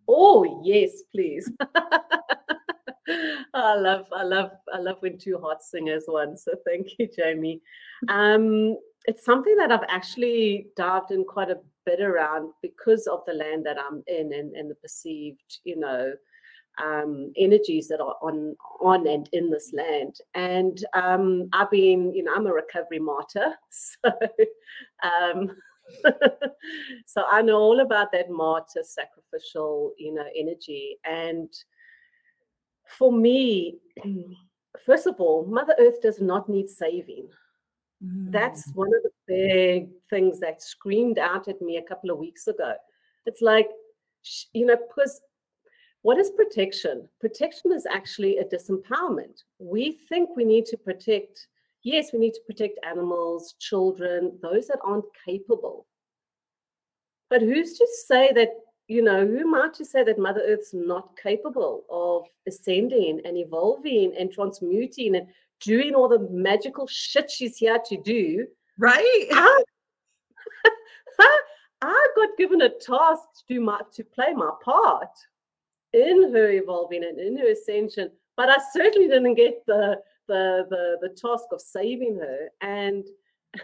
Oh, 0.08 0.62
yes, 0.64 0.92
please. 1.12 1.52
I 3.54 3.76
love, 3.76 4.06
I 4.12 4.24
love, 4.24 4.52
I 4.74 4.80
love 4.80 4.98
when 5.00 5.18
two 5.18 5.38
hot 5.38 5.64
singers 5.64 6.04
one. 6.08 6.38
So 6.38 6.54
thank 6.66 6.98
you, 6.98 7.08
Jami. 7.08 7.62
Um, 8.08 8.78
it's 9.06 9.24
something 9.24 9.56
that 9.58 9.72
I've 9.72 9.88
actually 9.88 10.68
dived 10.76 11.12
in 11.12 11.24
quite 11.24 11.52
a 11.52 11.60
bit 11.86 12.02
around 12.02 12.52
because 12.62 13.08
of 13.08 13.22
the 13.28 13.34
land 13.34 13.66
that 13.66 13.78
I'm 13.80 14.04
in 14.08 14.34
and, 14.34 14.56
and 14.56 14.70
the 14.70 14.76
perceived, 14.76 15.60
you 15.64 15.78
know, 15.78 16.14
um, 16.84 17.32
energies 17.38 17.88
that 17.88 18.02
are 18.02 18.16
on 18.22 18.56
on 18.82 19.08
and 19.08 19.30
in 19.32 19.50
this 19.50 19.72
land. 19.74 20.18
And 20.34 20.84
um, 20.94 21.50
I've 21.54 21.72
been, 21.72 22.14
you 22.14 22.24
know, 22.24 22.34
I'm 22.36 22.48
a 22.48 22.54
recovery 22.54 23.00
martyr, 23.00 23.54
so 23.70 24.12
um, 25.04 25.56
so 27.06 27.24
I 27.30 27.42
know 27.42 27.58
all 27.58 27.80
about 27.80 28.12
that 28.12 28.30
martyr 28.30 28.84
sacrificial, 28.84 29.94
you 29.98 30.14
know, 30.14 30.26
energy 30.36 30.98
and 31.06 31.54
for 32.88 33.12
me, 33.12 33.78
first 34.86 35.08
of 35.08 35.16
all, 35.20 35.46
Mother 35.46 35.76
Earth 35.80 36.02
does 36.02 36.22
not 36.22 36.50
need 36.50 36.70
saving. 36.70 37.28
Mm. 38.04 38.32
That's 38.32 38.72
one 38.74 38.90
of 38.96 39.04
the 39.04 39.12
big 39.28 39.90
things 40.10 40.40
that 40.40 40.62
screamed 40.62 41.18
out 41.18 41.48
at 41.48 41.62
me 41.62 41.78
a 41.78 41.84
couple 41.84 42.12
of 42.12 42.18
weeks 42.18 42.48
ago. 42.48 42.74
It's 43.26 43.42
like, 43.42 43.70
you 44.54 44.66
know, 44.66 44.76
because 44.76 45.22
what 46.02 46.20
is 46.20 46.30
protection? 46.30 47.10
Protection 47.20 47.72
is 47.72 47.88
actually 47.92 48.38
a 48.38 48.44
disempowerment. 48.44 49.42
We 49.58 50.00
think 50.08 50.30
we 50.36 50.46
need 50.46 50.66
to 50.68 50.78
protect, 50.78 51.48
yes, 51.84 52.14
we 52.14 52.20
need 52.20 52.34
to 52.34 52.42
protect 52.46 52.80
animals, 52.86 53.56
children, 53.60 54.38
those 54.42 54.68
that 54.68 54.80
aren't 54.84 55.06
capable. 55.26 55.88
But 57.30 57.42
who's 57.42 57.78
to 57.78 57.88
say 58.06 58.32
that 58.34 58.50
you 58.88 59.02
know, 59.02 59.26
who 59.26 59.40
am 59.40 59.56
I 59.56 59.70
to 59.76 59.86
say 59.86 60.04
that 60.04 60.20
Mother 60.20 60.42
Earth's 60.46 60.74
not 60.74 61.18
capable 61.22 61.86
of 61.90 62.26
ascending 62.48 63.22
and 63.26 63.38
evolving 63.38 64.14
and 64.18 64.32
transmuting 64.32 65.16
and 65.16 65.28
doing 65.60 65.96
all 65.96 66.08
the 66.08 66.20
magical 66.30 66.86
shit 66.88 67.32
she's 67.32 67.58
here 67.58 67.80
to 67.86 67.98
do? 67.98 68.46
Right. 68.78 69.28
I, 69.32 69.64
I 71.82 72.08
got 72.16 72.38
given 72.38 72.62
a 72.62 72.70
task 72.70 73.24
to 73.38 73.54
do 73.54 73.62
my 73.62 73.82
to 73.94 74.04
play 74.04 74.34
my 74.34 74.52
part 74.64 75.10
in 75.94 76.34
her 76.34 76.52
evolving 76.52 77.04
and 77.04 77.20
in 77.20 77.38
her 77.38 77.48
ascension, 77.48 78.12
but 78.38 78.50
I 78.50 78.58
certainly 78.74 79.08
didn't 79.08 79.36
get 79.36 79.66
the 79.66 80.00
the 80.28 80.66
the, 80.70 80.98
the 81.02 81.10
task 81.10 81.46
of 81.52 81.62
saving 81.62 82.18
her. 82.18 82.50
And 82.62 83.06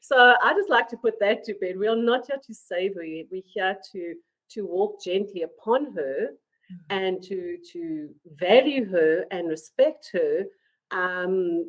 so 0.00 0.34
I 0.42 0.54
just 0.54 0.70
like 0.70 0.88
to 0.88 0.96
put 0.96 1.18
that 1.20 1.44
to 1.44 1.54
bed. 1.54 1.78
We 1.78 1.88
are 1.88 1.96
not 1.96 2.26
here 2.26 2.40
to 2.44 2.54
save 2.54 2.94
her. 2.94 3.02
We're 3.02 3.42
here 3.44 3.76
to 3.92 4.14
to 4.52 4.66
walk 4.66 5.02
gently 5.02 5.42
upon 5.42 5.92
her 5.94 6.28
mm-hmm. 6.28 6.76
and 6.90 7.22
to 7.22 7.58
to 7.72 8.08
value 8.26 8.90
her 8.90 9.24
and 9.30 9.48
respect 9.48 10.10
her. 10.12 10.44
Um, 10.90 11.66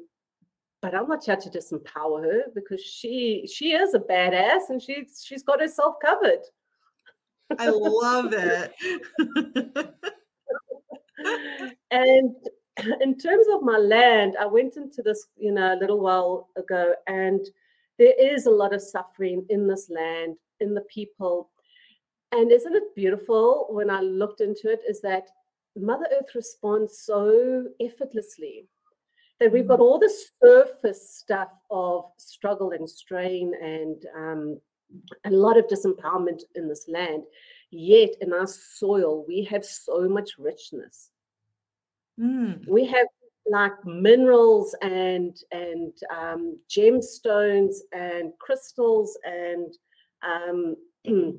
but 0.82 0.94
I'm 0.94 1.08
not 1.08 1.24
here 1.24 1.38
to 1.38 1.50
disempower 1.50 2.24
her 2.24 2.42
because 2.54 2.82
she 2.82 3.48
she 3.52 3.72
is 3.72 3.94
a 3.94 4.00
badass 4.00 4.70
and 4.70 4.82
she's 4.82 5.24
she's 5.26 5.44
got 5.44 5.62
herself 5.62 5.96
covered. 6.04 6.42
I 7.58 7.70
love 7.70 8.34
it. 8.34 8.74
and 11.92 12.36
in 13.02 13.18
terms 13.18 13.46
of 13.54 13.62
my 13.62 13.78
land, 13.78 14.36
I 14.40 14.46
went 14.46 14.78
into 14.78 15.02
this, 15.02 15.28
you 15.38 15.52
know, 15.52 15.74
a 15.74 15.80
little 15.80 16.00
while 16.00 16.50
ago, 16.58 16.94
and 17.08 17.46
there 18.00 18.14
is 18.20 18.46
a 18.46 18.52
lot 18.52 18.74
of 18.74 18.82
suffering 18.82 19.46
in 19.50 19.68
this 19.68 19.90
land, 19.90 20.36
in 20.60 20.74
the 20.74 20.82
people. 20.82 21.50
And 22.32 22.52
isn't 22.52 22.76
it 22.76 22.96
beautiful 22.96 23.68
when 23.70 23.90
I 23.90 24.02
looked 24.02 24.42
into 24.42 24.70
it? 24.72 24.82
Is 24.88 25.02
that 25.02 25.30
Mother 25.76 26.08
Earth 26.12 26.36
responds 26.36 27.00
so 27.00 27.66
effortlessly 27.80 28.68
that 29.40 29.52
we've 29.52 29.68
got 29.68 29.80
mm. 29.80 29.84
all 29.84 30.00
the 30.00 30.14
surface 30.42 31.16
stuff 31.18 31.50
of 31.70 32.06
struggle 32.18 32.72
and 32.72 32.90
strain 32.90 33.54
and 33.62 34.06
um, 34.16 34.60
a 35.26 35.32
lot 35.32 35.58
of 35.58 35.68
disempowerment 35.68 36.42
in 36.56 36.68
this 36.68 36.86
land. 36.88 37.24
Yet 37.72 38.16
in 38.22 38.34
our 38.34 38.48
soil, 38.48 39.26
we 39.28 39.44
have 39.46 39.66
so 39.66 40.08
much 40.08 40.32
richness. 40.38 41.10
Mm. 42.20 42.68
We 42.68 42.86
have 42.86 43.08
like 43.50 43.74
minerals 43.86 44.76
and 44.82 45.36
and 45.52 45.94
um, 46.16 46.58
gemstones 46.70 47.76
and 47.92 48.32
crystals 48.40 49.18
and 49.24 49.74
um, 50.24 50.76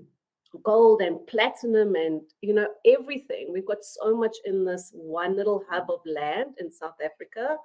gold 0.63 1.01
and 1.01 1.27
platinum 1.27 1.95
and 1.95 2.21
you 2.41 2.55
know 2.55 2.69
everything. 2.87 3.49
We've 3.53 3.67
got 3.67 3.85
so 3.85 4.17
much 4.17 4.37
in 4.45 4.65
this 4.65 4.91
one 4.95 5.37
little 5.37 5.65
hub 5.71 5.91
of 5.91 6.01
land 6.07 6.55
in 6.61 6.71
south 6.71 6.97
africa. 7.05 7.57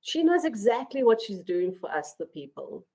She 0.00 0.22
knows 0.22 0.44
exactly 0.44 1.02
what 1.02 1.20
she's 1.20 1.40
doing 1.40 1.74
for 1.74 1.90
us 1.90 2.14
the 2.18 2.26
people. 2.26 2.86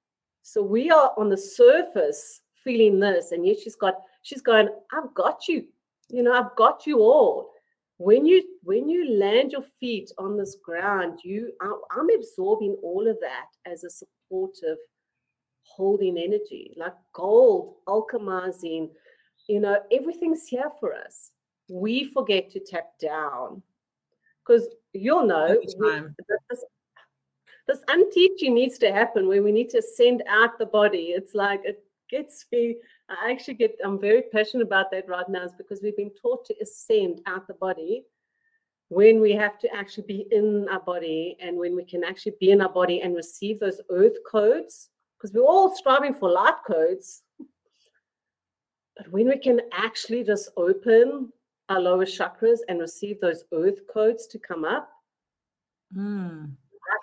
So 0.41 0.61
we 0.61 0.91
are 0.91 1.13
on 1.17 1.29
the 1.29 1.37
surface 1.37 2.41
feeling 2.63 2.99
this 2.99 3.31
and 3.31 3.45
yet 3.45 3.59
she's 3.59 3.75
got 3.75 3.95
she's 4.21 4.41
going 4.41 4.67
i've 4.91 5.13
got 5.13 5.47
you. 5.47 5.65
You 6.09 6.23
know 6.23 6.33
i've 6.33 6.55
got 6.57 6.85
you 6.85 6.99
all. 6.99 7.51
When 7.97 8.25
you 8.25 8.43
when 8.63 8.87
you 8.87 9.17
land 9.17 9.51
your 9.51 9.65
feet 9.79 10.11
on 10.17 10.37
this 10.37 10.57
ground 10.63 11.19
you 11.23 11.51
i'm 11.61 12.09
absorbing 12.15 12.75
all 12.83 13.07
of 13.07 13.17
that 13.19 13.47
as 13.65 13.83
a 13.83 13.89
supportive 13.89 14.77
holding 15.63 16.17
energy 16.17 16.73
like 16.77 16.93
gold 17.13 17.75
alchemizing 17.87 18.89
you 19.47 19.59
know 19.59 19.77
everything's 19.91 20.47
here 20.47 20.71
for 20.79 20.93
us. 20.93 21.31
We 21.69 22.05
forget 22.05 22.49
to 22.51 22.59
tap 22.59 22.97
down. 22.99 23.61
Because 24.45 24.67
you'll 24.91 25.25
know 25.25 25.57
we, 25.79 26.01
this, 26.49 26.63
this 27.67 27.79
unteaching 27.87 28.53
needs 28.53 28.77
to 28.79 28.91
happen 28.91 29.27
where 29.27 29.41
we 29.41 29.53
need 29.53 29.69
to 29.69 29.81
send 29.81 30.21
out 30.27 30.59
the 30.59 30.65
body. 30.65 31.13
It's 31.15 31.33
like 31.33 31.61
it 31.63 31.83
gets 32.09 32.45
me 32.51 32.75
I 33.09 33.31
actually 33.31 33.55
get, 33.55 33.77
I'm 33.83 33.99
very 33.99 34.23
passionate 34.33 34.63
about 34.63 34.91
that 34.91 35.07
right 35.07 35.27
now, 35.29 35.43
is 35.43 35.51
because 35.57 35.81
we've 35.81 35.95
been 35.95 36.11
taught 36.21 36.45
to 36.45 36.55
ascend 36.61 37.21
out 37.25 37.47
the 37.47 37.53
body 37.53 38.05
when 38.93 39.21
we 39.21 39.31
have 39.33 39.57
to 39.59 39.75
actually 39.75 40.05
be 40.07 40.25
in 40.31 40.67
our 40.69 40.79
body 40.79 41.37
and 41.39 41.57
when 41.57 41.75
we 41.75 41.83
can 41.83 42.03
actually 42.03 42.35
be 42.39 42.51
in 42.51 42.61
our 42.61 42.69
body 42.69 43.01
and 43.01 43.15
receive 43.15 43.59
those 43.59 43.81
earth 43.89 44.17
codes, 44.29 44.89
because 45.17 45.33
we're 45.33 45.43
all 45.43 45.75
striving 45.75 46.13
for 46.13 46.29
light 46.29 46.55
codes. 46.67 47.23
But 48.97 49.11
when 49.11 49.27
we 49.27 49.37
can 49.37 49.61
actually 49.71 50.23
just 50.23 50.49
open 50.57 51.31
our 51.69 51.79
lower 51.79 52.05
chakras 52.05 52.59
and 52.67 52.79
receive 52.79 53.19
those 53.19 53.43
earth 53.53 53.79
codes 53.91 54.27
to 54.27 54.39
come 54.39 54.65
up, 54.65 54.89
mm. 55.95 56.51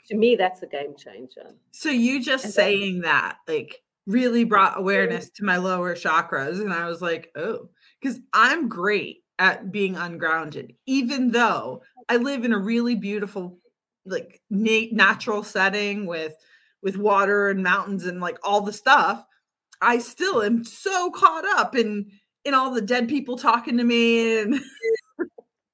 to 0.09 0.17
me, 0.17 0.37
that's 0.37 0.63
a 0.63 0.67
game 0.67 0.95
changer. 0.97 1.51
So 1.73 1.91
you 1.91 2.23
just 2.23 2.45
and 2.45 2.55
saying 2.55 3.01
that, 3.01 3.39
like 3.49 3.83
really 4.07 4.45
brought 4.45 4.79
awareness 4.79 5.31
to 5.31 5.45
my 5.45 5.57
lower 5.57 5.95
chakras. 5.95 6.61
And 6.61 6.73
I 6.73 6.87
was 6.87 7.01
like, 7.01 7.31
oh, 7.37 7.69
because 8.01 8.21
I'm 8.33 8.69
great 8.69 9.23
at 9.41 9.73
being 9.73 9.97
ungrounded, 9.97 10.75
even 10.87 11.33
though 11.33 11.83
I 12.09 12.19
live 12.19 12.45
in 12.45 12.53
a 12.53 12.59
really 12.59 12.95
beautiful, 12.95 13.59
like 14.05 14.41
na- 14.51 14.93
natural 14.93 15.43
setting 15.43 16.07
with 16.07 16.35
with 16.83 16.97
water 16.97 17.49
and 17.49 17.63
mountains 17.63 18.07
and 18.07 18.21
like 18.21 18.39
all 18.45 18.61
the 18.61 18.73
stuff. 18.73 19.25
I 19.81 19.99
still 19.99 20.43
am 20.43 20.63
so 20.63 21.11
caught 21.11 21.47
up 21.47 21.75
in 21.75 22.11
in 22.45 22.55
all 22.55 22.73
the 22.73 22.83
dead 22.83 23.09
people 23.09 23.37
talking 23.37 23.79
to 23.79 23.85
me 23.85 24.41
and 24.41 24.61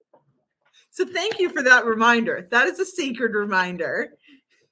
so 0.91 1.05
thank 1.05 1.41
you 1.41 1.51
for 1.51 1.63
that 1.63 1.85
reminder. 1.85 2.47
That 2.51 2.69
is 2.69 2.79
a 2.79 2.87
sacred 2.87 3.35
reminder. 3.35 4.13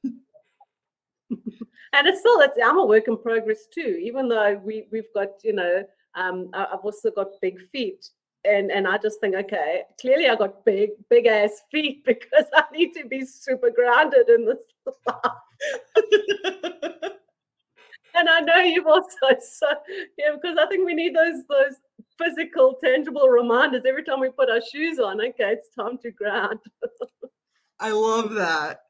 and 0.05 2.07
it's 2.07 2.21
still 2.21 2.41
it's 2.41 2.57
I'm 2.65 2.79
a 2.79 2.87
work 2.87 3.09
in 3.09 3.19
progress 3.19 3.67
too, 3.75 3.99
even 4.01 4.29
though 4.29 4.61
we 4.65 4.87
we've 4.93 5.13
got, 5.15 5.31
you 5.43 5.53
know, 5.53 5.83
um, 6.15 6.51
I've 6.55 6.85
also 6.85 7.11
got 7.11 7.41
big 7.43 7.61
feet. 7.73 8.09
And 8.45 8.71
and 8.71 8.87
I 8.87 8.99
just 8.99 9.21
think, 9.21 9.35
okay, 9.35 9.83
clearly 10.01 10.29
I 10.29 10.37
got 10.37 10.65
big, 10.65 10.91
big 11.09 11.27
ass 11.27 11.63
feet 11.71 12.05
because 12.07 12.47
I 12.55 12.65
need 12.73 12.93
to 12.95 13.07
be 13.07 13.25
super 13.25 13.71
grounded 13.71 14.29
in 14.29 14.47
this 14.47 14.59
and 18.15 18.29
I 18.29 18.41
know 18.41 18.57
you've 18.57 18.87
also 18.87 19.17
so 19.41 19.67
yeah, 20.19 20.35
because 20.35 20.57
I 20.59 20.67
think 20.67 20.85
we 20.85 20.95
need 20.95 21.15
those 21.15 21.45
those 21.49 21.77
physical, 22.19 22.77
tangible 22.83 23.29
reminders 23.29 23.85
every 23.87 24.05
time 24.05 24.21
we 24.21 24.31
put 24.31 24.51
our 24.51 24.61
shoes 24.61 24.99
on. 24.99 25.21
Okay, 25.21 25.53
it's 25.53 25.69
time 25.75 25.99
to 25.99 26.11
ground. 26.11 26.61
I 27.81 27.91
love 27.91 28.35
that. 28.35 28.81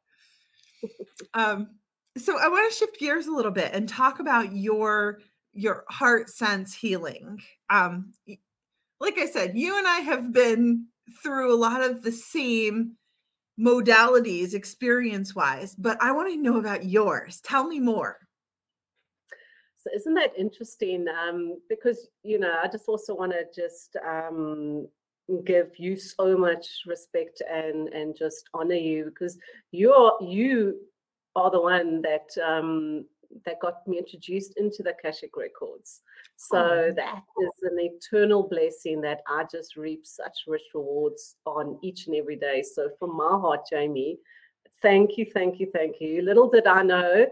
Um, 1.33 1.71
so 2.17 2.39
I 2.39 2.49
want 2.49 2.71
to 2.71 2.79
shift 2.79 2.99
gears 2.99 3.27
a 3.27 3.33
little 3.33 3.51
bit 3.51 3.71
and 3.73 3.89
talk 3.89 4.21
about 4.21 4.55
your 4.55 5.21
your 5.53 5.85
heart 5.89 6.29
sense 6.31 6.75
healing. 6.75 7.41
Um, 7.71 8.13
like 9.01 9.19
I 9.19 9.27
said, 9.27 9.57
you 9.57 9.77
and 9.77 9.87
I 9.87 10.01
have 10.01 10.33
been 10.33 10.87
through 11.23 11.55
a 11.55 11.57
lot 11.57 11.83
of 11.83 12.03
the 12.03 12.13
same 12.13 12.97
modalities 13.59 14.55
experience 14.55 15.35
wise, 15.35 15.75
but 15.75 15.97
I 16.03 16.13
want 16.13 16.33
to 16.33 16.41
know 16.41 16.59
about 16.59 16.85
yours. 16.85 17.41
Tell 17.43 17.67
me 17.67 17.81
more. 17.81 18.19
So 19.77 19.91
isn't 19.95 20.15
that 20.15 20.33
interesting? 20.39 21.07
Um, 21.09 21.59
because 21.69 22.09
you 22.23 22.39
know, 22.39 22.57
I 22.63 22.69
just 22.69 22.89
also 22.89 23.15
want 23.15 23.33
to 23.33 23.45
just 23.55 23.97
um, 24.07 24.89
give 25.45 25.73
you 25.77 25.97
so 25.97 26.39
much 26.39 26.67
respect 26.87 27.43
and 27.51 27.89
and 27.89 28.17
just 28.17 28.49
honor 28.55 28.75
you 28.75 29.07
because 29.07 29.39
you're 29.73 30.17
you 30.23 30.77
are 31.37 31.51
the 31.51 31.61
one 31.61 32.01
that 32.03 32.31
um, 32.43 33.05
that 33.45 33.61
got 33.61 33.87
me 33.87 33.99
introduced 33.99 34.55
into 34.57 34.83
the 34.83 34.91
Akashic 34.91 35.37
records. 35.37 36.01
So 36.37 36.59
oh. 36.59 36.93
that 36.97 37.23
is 37.43 37.63
an 37.63 37.79
eternal 37.81 38.43
blessing 38.43 39.01
that 39.03 39.21
I 39.29 39.45
just 39.51 39.77
reap 39.77 40.07
such 40.07 40.45
rich 40.47 40.63
rewards 40.75 41.37
on 41.47 41.79
each 41.83 42.07
and 42.07 42.17
every 42.17 42.37
day. 42.37 42.63
So 42.63 42.91
from 42.99 43.17
my 43.17 43.39
heart, 43.41 43.61
Jami, 43.71 44.19
thank 44.83 45.17
you, 45.17 45.27
thank 45.33 45.61
you, 45.61 45.71
thank 45.73 46.01
you. 46.01 46.23
Little 46.23 46.49
did 46.49 46.67
I 46.67 46.83
know 46.83 47.27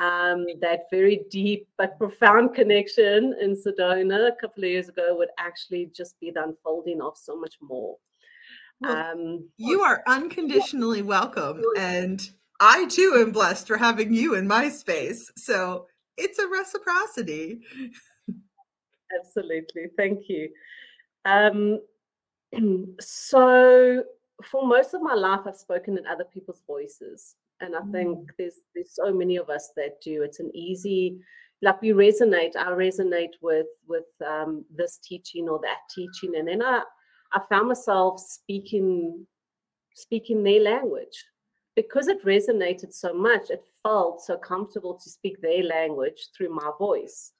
um, 0.00 0.46
that 0.60 0.84
very 0.90 1.24
deep 1.30 1.68
but 1.78 1.98
profound 1.98 2.54
connection 2.54 3.34
in 3.40 3.54
Sedona 3.54 4.28
a 4.28 4.36
couple 4.40 4.64
of 4.64 4.70
years 4.70 4.88
ago 4.88 5.16
would 5.16 5.30
actually 5.38 5.90
just 5.94 6.18
be 6.20 6.30
the 6.30 6.42
unfolding 6.42 7.00
of 7.00 7.16
so 7.16 7.38
much 7.38 7.54
more. 7.60 7.96
Well, 8.80 8.96
um, 8.96 9.48
you 9.56 9.80
are 9.80 10.02
unconditionally 10.06 11.02
welcome. 11.02 11.62
And 11.78 12.28
I 12.60 12.86
too 12.86 13.16
am 13.18 13.32
blessed 13.32 13.66
for 13.66 13.76
having 13.76 14.12
you 14.12 14.34
in 14.34 14.46
my 14.46 14.68
space. 14.68 15.30
So 15.36 15.86
it's 16.16 16.38
a 16.38 16.48
reciprocity. 16.48 17.60
Absolutely. 19.18 19.86
Thank 19.96 20.28
you. 20.28 20.48
Um, 21.24 21.80
so 23.00 24.04
for 24.44 24.66
most 24.66 24.94
of 24.94 25.02
my 25.02 25.14
life, 25.14 25.40
I've 25.46 25.56
spoken 25.56 25.98
in 25.98 26.06
other 26.06 26.24
people's 26.24 26.62
voices. 26.66 27.36
And 27.60 27.74
I 27.74 27.80
think 27.90 28.18
mm. 28.18 28.26
there's 28.38 28.60
there's 28.74 28.94
so 28.94 29.12
many 29.12 29.36
of 29.36 29.48
us 29.48 29.70
that 29.76 30.00
do. 30.02 30.22
It's 30.22 30.40
an 30.40 30.50
easy, 30.54 31.18
like 31.62 31.80
we 31.80 31.88
resonate. 31.90 32.54
I 32.54 32.66
resonate 32.66 33.32
with 33.40 33.66
with 33.88 34.04
um, 34.26 34.66
this 34.74 34.98
teaching 34.98 35.48
or 35.48 35.58
that 35.62 35.78
teaching, 35.94 36.36
and 36.36 36.48
then 36.48 36.60
I 36.60 36.82
I 37.32 37.40
found 37.48 37.68
myself 37.68 38.20
speaking 38.20 39.26
speaking 39.94 40.42
their 40.42 40.60
language 40.60 41.24
because 41.76 42.08
it 42.08 42.24
resonated 42.24 42.92
so 42.92 43.12
much. 43.14 43.50
It 43.50 43.62
felt 43.82 44.22
so 44.22 44.36
comfortable 44.36 44.94
to 44.94 45.10
speak 45.10 45.40
their 45.40 45.62
language 45.62 46.28
through 46.36 46.48
my 46.48 46.70
voice. 46.78 47.32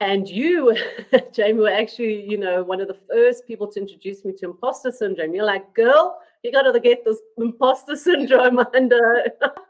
And 0.00 0.28
you, 0.28 0.76
Jami, 1.32 1.54
were 1.54 1.70
actually, 1.70 2.28
you 2.28 2.38
know, 2.38 2.62
one 2.62 2.80
of 2.80 2.88
the 2.88 2.98
first 3.08 3.46
people 3.46 3.68
to 3.68 3.80
introduce 3.80 4.24
me 4.24 4.32
to 4.38 4.46
imposter 4.46 4.90
syndrome. 4.90 5.34
You're 5.34 5.44
like, 5.44 5.74
girl, 5.74 6.18
you 6.42 6.50
got 6.50 6.62
to 6.62 6.80
get 6.80 7.04
this 7.04 7.20
imposter 7.38 7.96
syndrome 7.96 8.58
under 8.74 9.24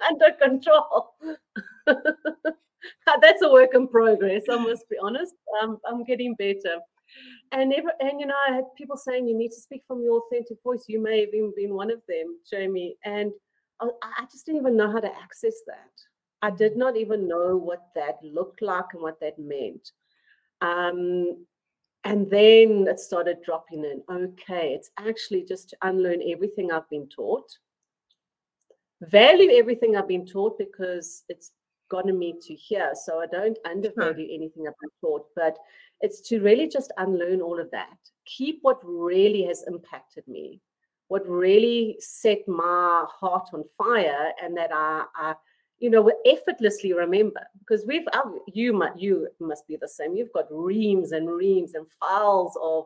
under 0.09 0.31
control. 0.41 1.15
That's 1.87 3.43
a 3.43 3.53
work 3.53 3.71
in 3.75 3.89
progress. 3.89 4.45
I 4.51 4.57
must 4.57 4.89
be 4.89 4.97
honest. 5.03 5.35
Um, 5.63 5.79
I'm 5.87 6.05
getting 6.05 6.35
better. 6.35 6.79
And 7.53 7.73
ever, 7.75 7.93
and 8.01 8.21
you 8.21 8.27
know, 8.27 8.35
I 8.49 8.55
had 8.55 8.65
people 8.77 8.97
saying 8.97 9.29
you 9.29 9.37
need 9.37 9.51
to 9.51 9.61
speak 9.61 9.83
from 9.87 10.03
your 10.03 10.23
authentic 10.23 10.59
voice. 10.63 10.85
You 10.89 11.03
may 11.03 11.21
have 11.21 11.35
even 11.35 11.53
been 11.57 11.75
one 11.75 11.91
of 11.91 12.01
them, 12.09 12.39
Jami. 12.51 12.97
And 13.05 13.33
I, 13.81 13.89
I 14.03 14.25
just 14.31 14.47
didn't 14.47 14.61
even 14.61 14.77
know 14.77 14.91
how 14.91 15.01
to 15.01 15.13
access 15.23 15.55
that. 15.67 15.91
I 16.43 16.51
did 16.51 16.77
not 16.77 16.97
even 16.97 17.29
know 17.29 17.57
what 17.57 17.87
that 17.95 18.19
looked 18.23 18.63
like 18.63 18.87
and 18.95 19.03
what 19.03 19.21
that 19.21 19.39
meant. 19.39 19.93
Um, 20.61 21.47
and 22.05 22.29
then 22.31 22.87
it 22.89 22.99
started 22.99 23.43
dropping 23.45 23.85
in. 23.85 24.03
Okay, 24.11 24.75
it's 24.75 24.91
actually 24.99 25.45
just 25.45 25.71
to 25.71 25.77
unlearn 25.83 26.21
everything 26.27 26.73
I've 26.73 26.89
been 26.91 27.09
taught, 27.09 27.49
value 29.03 29.51
everything 29.53 29.97
I've 29.97 30.09
been 30.09 30.27
taught 30.27 30.59
because 30.59 31.23
it's 31.29 31.53
gotten 31.93 32.19
me 32.19 32.35
to 32.41 32.55
here. 32.55 32.93
So 32.95 33.21
I 33.21 33.27
don't 33.27 33.59
undervalue 33.65 34.27
anything 34.35 34.67
I've 34.67 34.81
been 34.81 34.91
taught, 35.01 35.27
but 35.37 35.57
it's 36.01 36.21
to 36.29 36.41
really 36.41 36.67
just 36.67 36.93
unlearn 36.97 37.43
all 37.43 37.61
of 37.61 37.71
that. 37.71 37.99
Keep 38.25 38.61
what 38.63 38.81
really 38.83 39.45
has 39.45 39.65
impacted 39.69 40.27
me, 40.27 40.61
what 41.09 41.29
really 41.29 41.97
set 42.01 42.49
my 42.49 43.05
heart 43.09 43.51
on 43.53 43.65
fire, 43.77 44.33
and 44.43 44.57
that 44.57 44.71
I, 44.73 45.05
I 45.15 45.35
you 45.79 45.91
know, 45.91 46.11
effortlessly 46.25 46.93
remember 46.93 47.43
because 47.59 47.85
we've 47.87 48.07
you 48.47 48.73
must 48.73 49.01
you 49.01 49.29
must 49.41 49.67
be 49.67 49.77
the 49.77 49.89
same. 49.89 50.15
You've 50.15 50.33
got 50.33 50.47
reams 50.51 51.11
and 51.11 51.29
reams 51.29 51.75
and 51.75 51.87
files 52.01 52.57
of 52.63 52.85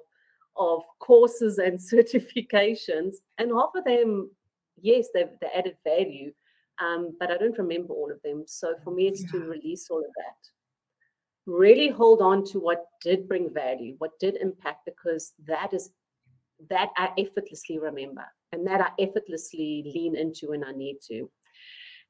of 0.56 0.82
courses 0.98 1.58
and 1.58 1.78
certifications, 1.92 3.16
and 3.38 3.52
half 3.52 3.70
of 3.76 3.84
them, 3.84 4.30
yes, 4.80 5.08
they've 5.12 5.36
they 5.40 5.48
added 5.54 5.76
value, 5.84 6.32
um, 6.78 7.16
but 7.18 7.30
I 7.30 7.36
don't 7.36 7.58
remember 7.58 7.94
all 7.94 8.10
of 8.10 8.20
them. 8.22 8.44
So 8.46 8.74
for 8.84 8.92
me, 8.92 9.08
it's 9.08 9.22
yeah. 9.22 9.32
to 9.32 9.38
release 9.40 9.88
all 9.90 10.00
of 10.00 10.12
that. 10.16 11.50
Really 11.50 11.88
hold 11.88 12.20
on 12.20 12.44
to 12.46 12.58
what 12.58 12.86
did 13.02 13.28
bring 13.28 13.52
value, 13.52 13.94
what 13.98 14.18
did 14.18 14.36
impact, 14.36 14.84
because 14.84 15.32
that 15.46 15.72
is 15.72 15.90
that 16.70 16.90
I 16.96 17.10
effortlessly 17.18 17.78
remember 17.78 18.24
and 18.52 18.66
that 18.66 18.80
I 18.80 19.02
effortlessly 19.02 19.84
lean 19.94 20.16
into 20.16 20.50
when 20.50 20.64
I 20.64 20.72
need 20.72 20.98
to. 21.08 21.30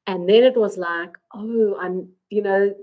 And 0.07 0.27
then 0.27 0.43
it 0.43 0.55
was 0.55 0.77
like, 0.77 1.11
oh, 1.33 1.75
I'm, 1.79 2.09
you 2.29 2.41
know, 2.41 2.73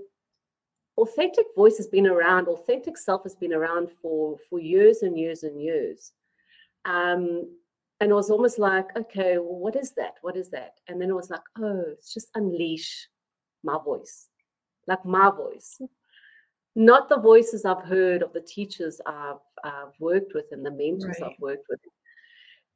authentic 0.97 1.47
voice 1.55 1.77
has 1.77 1.87
been 1.87 2.07
around, 2.07 2.47
authentic 2.47 2.97
self 2.97 3.23
has 3.23 3.35
been 3.35 3.53
around 3.53 3.89
for 4.01 4.37
for 4.49 4.59
years 4.59 5.01
and 5.01 5.17
years 5.17 5.43
and 5.43 5.61
years. 5.61 6.11
Um, 6.85 7.49
and 7.99 8.11
it 8.11 8.13
was 8.13 8.29
almost 8.29 8.59
like, 8.59 8.95
okay, 8.97 9.37
well, 9.37 9.59
what 9.59 9.75
is 9.75 9.91
that? 9.91 10.15
What 10.21 10.35
is 10.35 10.49
that? 10.49 10.75
And 10.87 11.01
then 11.01 11.09
it 11.09 11.15
was 11.15 11.29
like, 11.29 11.41
oh, 11.57 11.83
it's 11.93 12.13
just 12.13 12.29
unleash 12.35 13.07
my 13.63 13.77
voice, 13.83 14.27
like 14.87 15.05
my 15.05 15.29
voice, 15.31 15.79
not 16.75 17.07
the 17.07 17.17
voices 17.19 17.63
I've 17.63 17.83
heard 17.83 18.21
of 18.21 18.33
the 18.33 18.41
teachers 18.41 18.99
I've, 19.05 19.37
I've 19.63 19.99
worked 19.99 20.33
with 20.33 20.45
and 20.51 20.65
the 20.65 20.71
mentors 20.71 21.17
right. 21.21 21.31
I've 21.31 21.39
worked 21.39 21.67
with. 21.69 21.79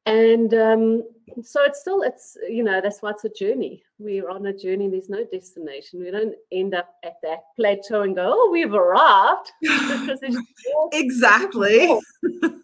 And 0.06 0.54
um, 0.54 1.04
so 1.44 1.64
it's 1.66 1.82
still 1.82 2.02
it's 2.02 2.36
you 2.48 2.64
know 2.64 2.82
that's 2.82 3.02
why 3.02 3.12
it's 3.12 3.26
a 3.26 3.30
journey. 3.30 3.84
We're 4.00 4.30
on 4.30 4.46
a 4.48 4.58
journey. 4.58 4.90
There's 4.90 5.10
no 5.10 5.24
destination. 5.24 6.00
We 6.00 6.10
don't 6.10 6.34
end 6.52 6.74
up 6.74 6.96
at 7.04 7.18
that 7.22 7.44
plateau 7.56 8.02
and 8.02 8.16
go 8.16 8.34
oh 8.36 8.50
we've 8.52 8.74
arrived. 8.74 9.52
Exactly 10.94 11.96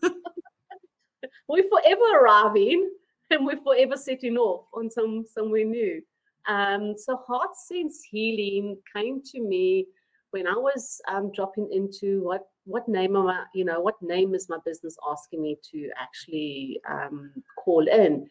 we're 1.47 1.69
forever 1.69 2.19
arriving 2.19 2.89
and 3.31 3.45
we're 3.45 3.61
forever 3.61 3.97
setting 3.97 4.37
off 4.37 4.65
on 4.73 4.89
some 4.89 5.25
somewhere 5.31 5.65
new 5.65 6.01
um, 6.47 6.95
so 6.97 7.17
heart 7.17 7.55
sense 7.55 8.03
healing 8.09 8.77
came 8.95 9.21
to 9.23 9.41
me 9.41 9.85
when 10.31 10.47
i 10.47 10.53
was 10.53 11.01
um, 11.07 11.31
dropping 11.31 11.69
into 11.71 12.21
what 12.23 12.47
what 12.65 12.87
name 12.87 13.15
am 13.15 13.27
I, 13.27 13.43
you 13.53 13.63
know, 13.63 13.79
what 13.79 14.01
name 14.01 14.35
is 14.35 14.49
my 14.49 14.57
business 14.65 14.97
asking 15.09 15.41
me 15.41 15.57
to 15.71 15.89
actually 15.97 16.81
um, 16.89 17.31
call 17.57 17.87
in? 17.87 18.27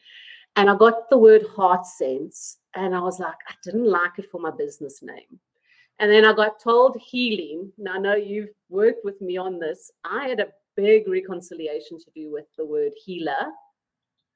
And 0.56 0.70
I 0.70 0.76
got 0.76 1.08
the 1.10 1.18
word 1.18 1.44
heart 1.56 1.86
sense, 1.86 2.58
and 2.74 2.94
I 2.94 3.00
was 3.00 3.18
like, 3.18 3.36
I 3.48 3.54
didn't 3.64 3.88
like 3.88 4.18
it 4.18 4.30
for 4.30 4.40
my 4.40 4.50
business 4.50 5.02
name. 5.02 5.40
And 6.00 6.10
then 6.10 6.24
I 6.24 6.32
got 6.32 6.60
told 6.60 6.96
healing. 7.00 7.72
Now 7.78 7.94
I 7.94 7.98
know 7.98 8.14
you've 8.16 8.50
worked 8.68 9.04
with 9.04 9.20
me 9.20 9.36
on 9.36 9.60
this. 9.60 9.90
I 10.04 10.28
had 10.28 10.40
a 10.40 10.48
big 10.76 11.08
reconciliation 11.08 11.98
to 11.98 12.10
do 12.14 12.32
with 12.32 12.46
the 12.56 12.64
word 12.64 12.92
healer 13.04 13.50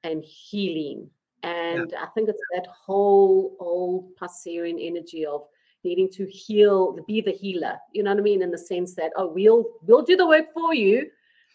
and 0.03 0.23
healing. 0.23 1.09
And 1.43 1.91
yeah. 1.91 2.03
I 2.03 2.07
think 2.07 2.29
it's 2.29 2.41
that 2.53 2.67
whole 2.67 3.55
old 3.59 4.15
Piscean 4.17 4.77
energy 4.79 5.25
of 5.25 5.43
needing 5.83 6.09
to 6.11 6.25
heal, 6.25 6.97
be 7.07 7.21
the 7.21 7.31
healer. 7.31 7.77
You 7.93 8.03
know 8.03 8.11
what 8.11 8.19
I 8.19 8.23
mean? 8.23 8.41
In 8.41 8.51
the 8.51 8.57
sense 8.57 8.95
that, 8.95 9.11
oh, 9.15 9.27
we'll 9.27 9.65
we'll 9.83 10.03
do 10.03 10.15
the 10.15 10.27
work 10.27 10.53
for 10.53 10.73
you. 10.73 11.09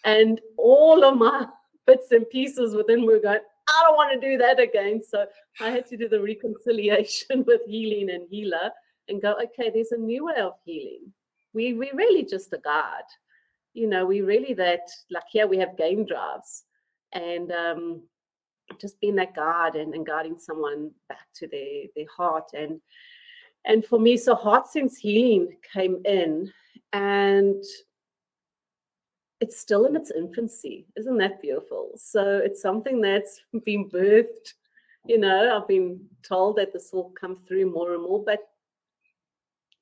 And 0.04 0.40
all 0.56 1.04
of 1.04 1.16
my 1.16 1.46
bits 1.86 2.10
and 2.12 2.28
pieces 2.30 2.74
within 2.74 3.04
were 3.04 3.18
going, 3.18 3.40
I 3.68 3.82
don't 3.86 3.96
want 3.96 4.20
to 4.20 4.28
do 4.28 4.38
that 4.38 4.60
again. 4.60 5.02
So 5.02 5.26
I 5.60 5.70
had 5.70 5.86
to 5.86 5.96
do 5.96 6.08
the 6.08 6.20
reconciliation 6.20 7.44
with 7.46 7.62
healing 7.66 8.10
and 8.10 8.26
healer 8.30 8.70
and 9.08 9.20
go, 9.20 9.34
okay, 9.34 9.70
there's 9.72 9.92
a 9.92 9.98
new 9.98 10.26
way 10.26 10.36
of 10.36 10.54
healing. 10.64 11.12
We 11.52 11.74
we 11.74 11.90
really 11.94 12.24
just 12.24 12.52
a 12.52 12.58
guard. 12.58 13.04
You 13.74 13.88
know, 13.88 14.06
we 14.06 14.20
really 14.22 14.54
that 14.54 14.88
like 15.10 15.24
here 15.30 15.46
we 15.46 15.58
have 15.58 15.76
game 15.76 16.06
drives 16.06 16.64
and 17.12 17.52
um 17.52 18.02
just 18.80 18.98
being 19.00 19.16
that 19.16 19.34
guard 19.36 19.74
and, 19.74 19.94
and 19.94 20.06
guarding 20.06 20.38
someone 20.38 20.90
back 21.08 21.26
to 21.34 21.46
their 21.46 21.84
their 21.94 22.06
heart 22.16 22.50
and 22.54 22.80
and 23.66 23.84
for 23.84 23.98
me 23.98 24.16
so 24.16 24.34
heart 24.34 24.66
sense 24.66 24.96
healing 24.96 25.56
came 25.72 26.00
in 26.04 26.50
and 26.92 27.62
it's 29.40 29.60
still 29.60 29.84
in 29.84 29.96
its 29.96 30.10
infancy. 30.10 30.86
Isn't 30.96 31.18
that 31.18 31.42
beautiful? 31.42 31.90
So 31.96 32.38
it's 32.42 32.62
something 32.62 33.02
that's 33.02 33.42
been 33.64 33.90
birthed 33.90 34.54
you 35.06 35.18
know 35.18 35.56
i've 35.56 35.68
been 35.68 36.00
told 36.22 36.56
that 36.56 36.72
this 36.72 36.90
will 36.92 37.12
come 37.18 37.36
through 37.46 37.70
more 37.70 37.94
and 37.94 38.02
more 38.02 38.22
but 38.24 38.40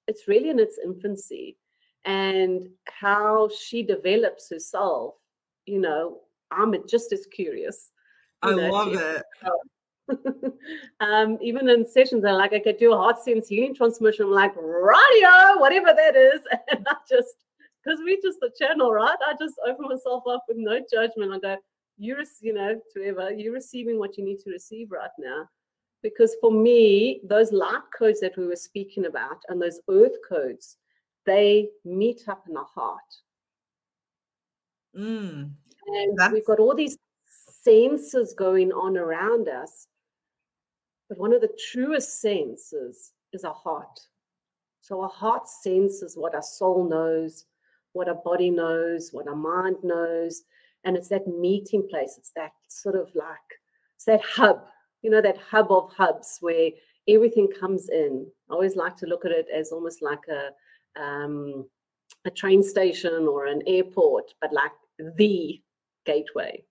it's 0.08 0.26
really 0.26 0.50
in 0.50 0.58
its 0.58 0.78
infancy 0.84 1.56
and 2.04 2.68
how 2.84 3.48
she 3.48 3.82
develops 3.82 4.50
herself 4.50 5.14
you 5.66 5.80
know 5.80 6.20
i'm 6.50 6.74
just 6.88 7.12
as 7.12 7.26
curious 7.26 7.90
I 8.42 8.50
love 8.50 8.94
it. 8.94 9.22
um, 11.00 11.38
even 11.40 11.68
in 11.68 11.86
sessions, 11.86 12.24
I 12.24 12.32
like 12.32 12.52
I 12.52 12.58
could 12.58 12.78
do 12.78 12.92
a 12.92 12.96
heart 12.96 13.22
sense 13.22 13.48
healing 13.48 13.74
transmission. 13.74 14.26
I'm 14.26 14.32
like, 14.32 14.54
radio, 14.56 15.58
whatever 15.58 15.92
that 15.96 16.16
is. 16.16 16.40
And 16.70 16.86
I 16.88 16.96
just 17.08 17.34
because 17.82 18.00
we 18.04 18.20
just 18.22 18.38
the 18.40 18.50
channel, 18.58 18.92
right? 18.92 19.16
I 19.26 19.34
just 19.40 19.54
open 19.66 19.88
myself 19.88 20.24
up 20.28 20.44
with 20.48 20.56
no 20.58 20.80
judgment. 20.92 21.32
I 21.32 21.38
go, 21.38 21.56
you 21.98 22.16
you 22.40 22.52
know, 22.52 22.74
to 22.74 22.80
whoever, 23.00 23.32
you're 23.32 23.52
receiving 23.52 23.98
what 23.98 24.18
you 24.18 24.24
need 24.24 24.40
to 24.40 24.50
receive 24.50 24.90
right 24.90 25.10
now. 25.18 25.48
Because 26.02 26.34
for 26.40 26.50
me, 26.50 27.20
those 27.24 27.52
light 27.52 27.82
codes 27.96 28.20
that 28.20 28.36
we 28.36 28.46
were 28.46 28.56
speaking 28.56 29.06
about 29.06 29.38
and 29.48 29.62
those 29.62 29.80
earth 29.88 30.16
codes, 30.28 30.76
they 31.26 31.68
meet 31.84 32.28
up 32.28 32.44
in 32.48 32.54
the 32.54 32.62
heart. 32.62 33.00
Mm, 34.96 35.50
and 35.86 36.18
that's... 36.18 36.32
we've 36.32 36.46
got 36.46 36.58
all 36.58 36.74
these 36.74 36.98
senses 37.62 38.34
going 38.36 38.72
on 38.72 38.96
around 38.96 39.48
us. 39.48 39.86
But 41.08 41.18
one 41.18 41.32
of 41.32 41.40
the 41.40 41.56
truest 41.70 42.20
senses 42.20 43.12
is 43.32 43.44
our 43.44 43.54
heart. 43.54 44.00
So 44.80 45.00
our 45.02 45.08
heart 45.08 45.48
senses 45.48 46.16
what 46.16 46.34
our 46.34 46.42
soul 46.42 46.88
knows, 46.88 47.44
what 47.92 48.08
our 48.08 48.20
body 48.24 48.50
knows, 48.50 49.10
what 49.12 49.28
our 49.28 49.36
mind 49.36 49.76
knows. 49.82 50.42
And 50.84 50.96
it's 50.96 51.08
that 51.08 51.28
meeting 51.28 51.86
place. 51.88 52.16
It's 52.18 52.32
that 52.34 52.52
sort 52.68 52.96
of 52.96 53.14
like, 53.14 53.38
it's 53.94 54.06
that 54.06 54.22
hub, 54.22 54.64
you 55.02 55.10
know, 55.10 55.20
that 55.20 55.38
hub 55.38 55.70
of 55.70 55.92
hubs 55.92 56.38
where 56.40 56.70
everything 57.08 57.48
comes 57.48 57.88
in. 57.90 58.26
I 58.50 58.54
always 58.54 58.74
like 58.74 58.96
to 58.98 59.06
look 59.06 59.24
at 59.24 59.32
it 59.32 59.46
as 59.54 59.70
almost 59.70 60.02
like 60.02 60.26
a, 60.28 60.50
um, 60.96 61.66
a 62.24 62.30
train 62.30 62.62
station 62.62 63.26
or 63.26 63.46
an 63.46 63.62
airport, 63.66 64.32
but 64.40 64.52
like 64.52 64.72
the 65.16 65.60
gateway. 66.06 66.62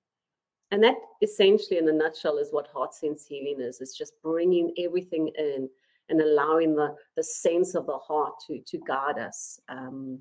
And 0.71 0.81
that 0.83 0.95
essentially, 1.21 1.77
in 1.77 1.89
a 1.89 1.91
nutshell, 1.91 2.37
is 2.37 2.49
what 2.51 2.67
heart 2.67 2.93
sense 2.93 3.25
healing 3.25 3.59
is. 3.59 3.81
It's 3.81 3.97
just 3.97 4.13
bringing 4.23 4.73
everything 4.77 5.29
in 5.37 5.69
and 6.09 6.21
allowing 6.21 6.75
the, 6.75 6.95
the 7.17 7.23
sense 7.23 7.75
of 7.75 7.85
the 7.85 7.97
heart 7.97 8.33
to, 8.47 8.61
to 8.67 8.79
guide 8.87 9.19
us. 9.19 9.59
Um, 9.67 10.19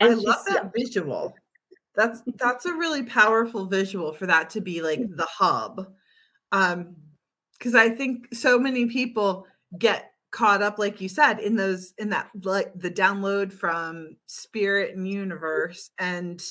I 0.00 0.08
love 0.08 0.44
that 0.46 0.72
visual. 0.74 1.34
That's 1.94 2.22
that's 2.36 2.64
a 2.64 2.72
really 2.72 3.02
powerful 3.02 3.66
visual 3.66 4.12
for 4.12 4.26
that 4.26 4.48
to 4.50 4.60
be 4.60 4.80
like 4.80 5.00
the 5.00 5.26
hub. 5.26 5.92
Um, 6.52 6.96
because 7.58 7.74
I 7.74 7.90
think 7.90 8.34
so 8.34 8.58
many 8.58 8.86
people 8.86 9.46
get 9.78 10.09
caught 10.30 10.62
up, 10.62 10.78
like 10.78 11.00
you 11.00 11.08
said, 11.08 11.40
in 11.40 11.56
those 11.56 11.92
in 11.98 12.10
that 12.10 12.30
like 12.42 12.72
the 12.74 12.90
download 12.90 13.52
from 13.52 14.16
spirit 14.26 14.96
and 14.96 15.08
universe 15.08 15.90
and 15.98 16.42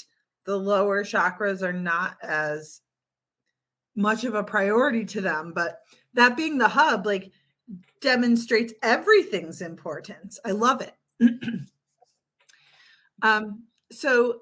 the 0.45 0.57
lower 0.57 1.03
chakras 1.03 1.61
are 1.61 1.73
not 1.73 2.17
as 2.23 2.81
much 3.95 4.23
of 4.23 4.33
a 4.33 4.43
priority 4.43 5.03
to 5.03 5.19
them 5.19 5.51
but 5.53 5.81
that 6.13 6.37
being 6.37 6.57
the 6.57 6.67
hub 6.67 7.05
like 7.05 7.31
demonstrates 8.01 8.73
everything's 8.81 9.61
importance. 9.61 10.39
I 10.45 10.51
love 10.51 10.81
it. 10.81 10.93
Um 13.21 13.63
so 13.91 14.39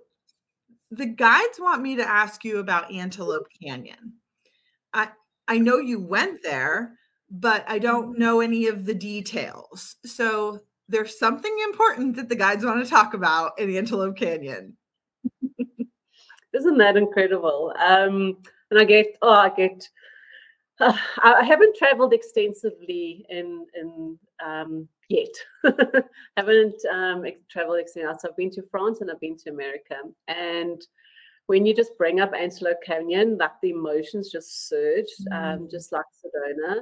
the 0.92 1.08
guides 1.08 1.60
want 1.60 1.82
me 1.82 1.96
to 1.96 2.08
ask 2.08 2.46
you 2.46 2.60
about 2.60 2.92
antelope 2.92 3.48
canyon. 3.60 4.14
I 4.94 5.10
i 5.48 5.58
know 5.58 5.80
you 5.80 6.00
went 6.00 6.44
there 6.44 6.94
but 7.30 7.64
i 7.68 7.78
don't 7.78 8.12
mm-hmm. 8.12 8.22
know 8.22 8.40
any 8.40 8.68
of 8.68 8.86
the 8.86 8.94
details 8.94 9.96
so 10.06 10.60
there's 10.90 11.20
something 11.20 11.56
important 11.66 12.16
that 12.16 12.30
the 12.30 12.36
guides 12.36 12.64
want 12.64 12.84
to 12.84 12.90
talk 12.90 13.14
about 13.14 13.58
in 13.60 13.76
antelope 13.76 14.18
canyon 14.18 14.76
isn't 16.54 16.78
that 16.78 16.98
incredible? 16.98 17.74
Um, 17.80 18.38
and 18.72 18.80
I 18.80 18.84
get, 18.84 19.08
oh, 19.22 19.30
I 19.30 19.50
get, 19.50 19.88
uh, 20.80 20.94
I 21.24 21.44
haven't 21.44 21.76
traveled 21.76 22.14
extensively 22.14 23.26
in 23.30 23.66
in 23.76 24.20
um, 24.44 24.88
yet. 25.10 25.34
haven't 26.38 26.82
um, 26.92 27.24
traveled 27.50 27.80
extensively. 27.80 28.16
So 28.20 28.30
I've 28.30 28.38
been 28.38 28.52
to 28.52 28.64
France 28.70 29.02
and 29.02 29.10
I've 29.10 29.20
been 29.20 29.38
to 29.38 29.50
America. 29.50 29.96
And 30.28 30.82
when 31.48 31.66
you 31.66 31.74
just 31.74 31.98
bring 31.98 32.20
up 32.20 32.34
Antelope 32.34 32.84
Canyon, 32.86 33.38
like 33.38 33.54
the 33.62 33.70
emotions 33.70 34.30
just 34.30 34.68
surge, 34.68 35.06
mm. 35.32 35.56
um, 35.56 35.68
just 35.72 35.92
like 35.92 36.06
Sedona. 36.24 36.82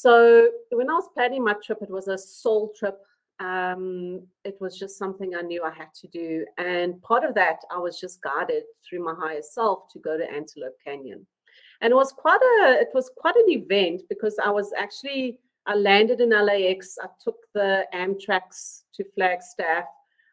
So 0.00 0.48
when 0.70 0.90
I 0.90 0.94
was 0.94 1.08
planning 1.14 1.44
my 1.44 1.54
trip, 1.64 1.78
it 1.82 1.90
was 1.90 2.08
a 2.08 2.18
soul 2.18 2.72
trip 2.78 2.98
um, 3.40 4.22
it 4.44 4.56
was 4.60 4.78
just 4.78 4.96
something 4.96 5.34
I 5.34 5.42
knew 5.42 5.64
I 5.64 5.72
had 5.72 5.92
to 6.02 6.08
do. 6.08 6.44
And 6.58 7.00
part 7.02 7.24
of 7.24 7.34
that, 7.34 7.58
I 7.70 7.78
was 7.78 7.98
just 7.98 8.22
guided 8.22 8.62
through 8.88 9.04
my 9.04 9.14
higher 9.18 9.42
self 9.42 9.92
to 9.92 9.98
go 9.98 10.16
to 10.16 10.30
Antelope 10.30 10.76
Canyon. 10.84 11.26
And 11.80 11.90
it 11.90 11.96
was 11.96 12.12
quite 12.12 12.40
a 12.40 12.80
it 12.80 12.88
was 12.94 13.10
quite 13.16 13.36
an 13.36 13.48
event 13.48 14.02
because 14.08 14.36
I 14.42 14.50
was 14.50 14.72
actually 14.78 15.40
I 15.66 15.74
landed 15.74 16.20
in 16.20 16.30
LAX. 16.30 16.96
I 17.02 17.08
took 17.22 17.36
the 17.54 17.84
Amtrak's 17.92 18.84
to 18.94 19.04
Flagstaff. 19.14 19.84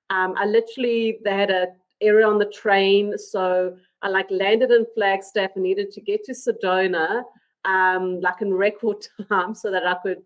Um, 0.10 0.36
I 0.38 0.46
literally 0.46 1.20
they 1.24 1.32
had 1.32 1.50
a 1.50 1.68
area 2.02 2.28
on 2.28 2.38
the 2.38 2.52
train, 2.52 3.18
so 3.18 3.76
I 4.02 4.10
like 4.10 4.30
landed 4.30 4.72
in 4.72 4.86
Flagstaff 4.96 5.52
and 5.56 5.64
needed 5.64 5.92
to 5.92 6.02
get 6.02 6.24
to 6.26 6.34
Sedona 6.34 7.24
um, 7.66 8.20
like 8.22 8.42
in 8.42 8.54
record 8.54 9.06
time 9.30 9.54
so 9.54 9.72
that 9.72 9.86
I 9.86 9.96
could 9.96 10.22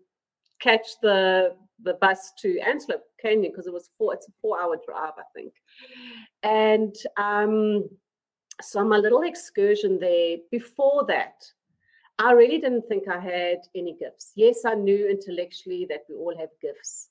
catch 0.60 0.86
the 1.02 1.54
the 1.82 1.94
bus 1.94 2.32
to 2.38 2.58
Antelope 2.60 3.02
Canyon 3.20 3.52
because 3.52 3.66
it 3.66 3.72
was 3.72 3.90
four. 3.98 4.14
It's 4.14 4.28
a 4.28 4.32
four-hour 4.40 4.78
drive, 4.86 5.12
I 5.18 5.24
think. 5.34 5.52
And 6.42 6.94
um, 7.18 7.88
so 8.62 8.84
my 8.84 8.96
little 8.96 9.22
excursion 9.22 9.98
there. 9.98 10.38
Before 10.50 11.04
that, 11.06 11.44
I 12.18 12.32
really 12.32 12.58
didn't 12.58 12.88
think 12.88 13.08
I 13.08 13.20
had 13.20 13.58
any 13.74 13.94
gifts. 13.98 14.32
Yes, 14.36 14.64
I 14.64 14.74
knew 14.74 15.08
intellectually 15.08 15.86
that 15.90 16.04
we 16.08 16.14
all 16.14 16.34
have 16.38 16.48
gifts. 16.62 17.10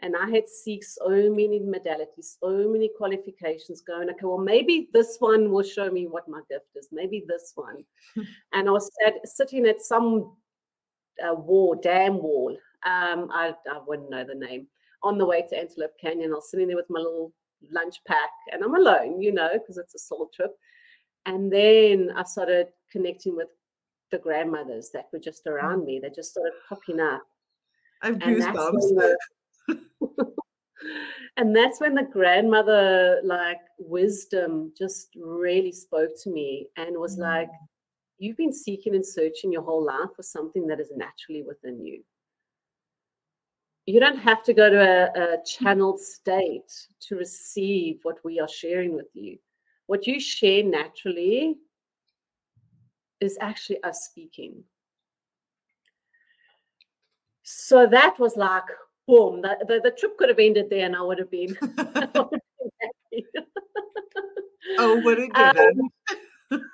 And 0.00 0.14
I 0.14 0.28
had 0.28 0.48
seek 0.48 0.84
so 0.84 1.08
many 1.08 1.60
modalities, 1.60 2.36
so 2.40 2.68
many 2.68 2.90
qualifications 2.98 3.80
going, 3.80 4.10
okay, 4.10 4.24
well, 4.24 4.38
maybe 4.38 4.90
this 4.92 5.16
one 5.20 5.50
will 5.50 5.62
show 5.62 5.90
me 5.90 6.06
what 6.06 6.28
my 6.28 6.40
gift 6.50 6.66
is. 6.74 6.88
Maybe 6.92 7.24
this 7.26 7.52
one. 7.54 7.84
and 8.52 8.68
I 8.68 8.72
was 8.72 8.90
sat, 9.02 9.14
sitting 9.26 9.66
at 9.66 9.80
some 9.80 10.36
uh, 11.26 11.34
wall, 11.34 11.74
dam 11.74 12.18
wall, 12.22 12.56
um, 12.84 13.28
I, 13.32 13.54
I 13.70 13.80
wouldn't 13.86 14.10
know 14.10 14.24
the 14.24 14.34
name. 14.34 14.66
On 15.02 15.18
the 15.18 15.26
way 15.26 15.42
to 15.48 15.58
Antelope 15.58 15.98
Canyon, 16.00 16.32
I 16.32 16.36
was 16.36 16.50
sitting 16.50 16.68
there 16.68 16.76
with 16.76 16.90
my 16.90 17.00
little 17.00 17.32
lunch 17.72 17.96
pack, 18.06 18.30
and 18.52 18.62
I'm 18.62 18.74
alone, 18.74 19.20
you 19.20 19.32
know, 19.32 19.50
because 19.52 19.78
it's 19.78 19.94
a 19.94 19.98
soul 19.98 20.30
trip. 20.34 20.52
And 21.26 21.52
then 21.52 22.12
I 22.14 22.22
started 22.22 22.68
connecting 22.92 23.36
with 23.36 23.48
the 24.10 24.18
grandmothers 24.18 24.90
that 24.92 25.06
were 25.12 25.18
just 25.18 25.46
around 25.46 25.84
me. 25.84 25.98
They 25.98 26.10
just 26.10 26.30
started 26.30 26.52
popping 26.68 27.00
up. 27.00 27.22
I 28.02 28.08
have 28.08 28.18
goosebumps. 28.18 29.14
And 31.36 31.54
that's 31.54 31.80
when 31.80 31.94
the 31.94 32.08
grandmother 32.12 33.20
like 33.24 33.60
wisdom 33.78 34.72
just 34.76 35.08
really 35.16 35.72
spoke 35.72 36.10
to 36.22 36.30
me 36.30 36.66
and 36.76 36.96
was 36.96 37.16
mm. 37.16 37.22
like 37.22 37.50
you've 38.18 38.36
been 38.36 38.52
seeking 38.52 38.94
and 38.94 39.04
searching 39.04 39.52
your 39.52 39.62
whole 39.62 39.84
life 39.84 40.10
for 40.14 40.22
something 40.22 40.66
that 40.66 40.80
is 40.80 40.92
naturally 40.96 41.42
within 41.42 41.84
you 41.84 42.02
you 43.86 44.00
don't 44.00 44.18
have 44.18 44.42
to 44.42 44.52
go 44.52 44.68
to 44.68 44.80
a, 44.80 45.36
a 45.36 45.44
channeled 45.44 46.00
state 46.00 46.72
to 47.00 47.14
receive 47.14 48.00
what 48.02 48.18
we 48.24 48.40
are 48.40 48.48
sharing 48.48 48.94
with 48.94 49.06
you. 49.14 49.38
What 49.86 50.08
you 50.08 50.18
share 50.18 50.64
naturally 50.64 51.56
is 53.20 53.38
actually 53.40 53.82
us 53.84 54.08
speaking. 54.10 54.64
So 57.44 57.86
that 57.86 58.18
was 58.18 58.36
like, 58.36 58.64
boom, 59.06 59.42
the, 59.42 59.56
the, 59.66 59.80
the 59.84 59.90
trip 59.92 60.16
could 60.18 60.28
have 60.28 60.38
ended 60.38 60.68
there 60.70 60.86
and 60.86 60.96
I 60.96 61.02
would 61.02 61.18
have 61.18 61.30
been, 61.30 61.56
would 61.60 61.78
have 61.78 62.12
been 62.12 62.40
oh, 64.78 65.00
what 65.00 65.18
a 65.18 65.28
good 65.28 65.80
um, 66.50 66.60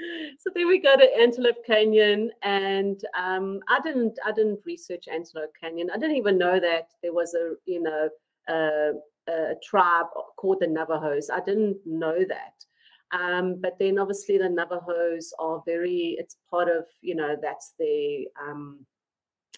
so 0.38 0.50
then 0.54 0.68
we 0.68 0.80
go 0.80 0.96
to 0.96 1.18
Antelope 1.18 1.64
Canyon, 1.66 2.30
and 2.42 3.00
um, 3.18 3.60
I 3.68 3.80
didn't 3.80 4.18
I 4.24 4.32
didn't 4.32 4.60
research 4.64 5.06
Antelope 5.12 5.52
Canyon. 5.60 5.90
I 5.92 5.98
didn't 5.98 6.16
even 6.16 6.38
know 6.38 6.58
that 6.60 6.88
there 7.02 7.12
was 7.12 7.34
a 7.34 7.54
you 7.66 7.82
know 7.82 8.08
a, 8.48 8.92
a 9.28 9.54
tribe 9.62 10.06
called 10.36 10.58
the 10.60 10.66
Navajos. 10.66 11.30
I 11.30 11.40
didn't 11.40 11.78
know 11.84 12.24
that. 12.28 12.64
Um, 13.12 13.60
but 13.60 13.76
then 13.80 13.98
obviously 13.98 14.38
the 14.38 14.48
Navajos 14.48 15.32
are 15.38 15.62
very. 15.66 16.16
It's 16.18 16.36
part 16.48 16.68
of 16.68 16.84
you 17.00 17.14
know 17.14 17.36
that's 17.40 17.74
the 17.78 18.26
um, 18.40 18.86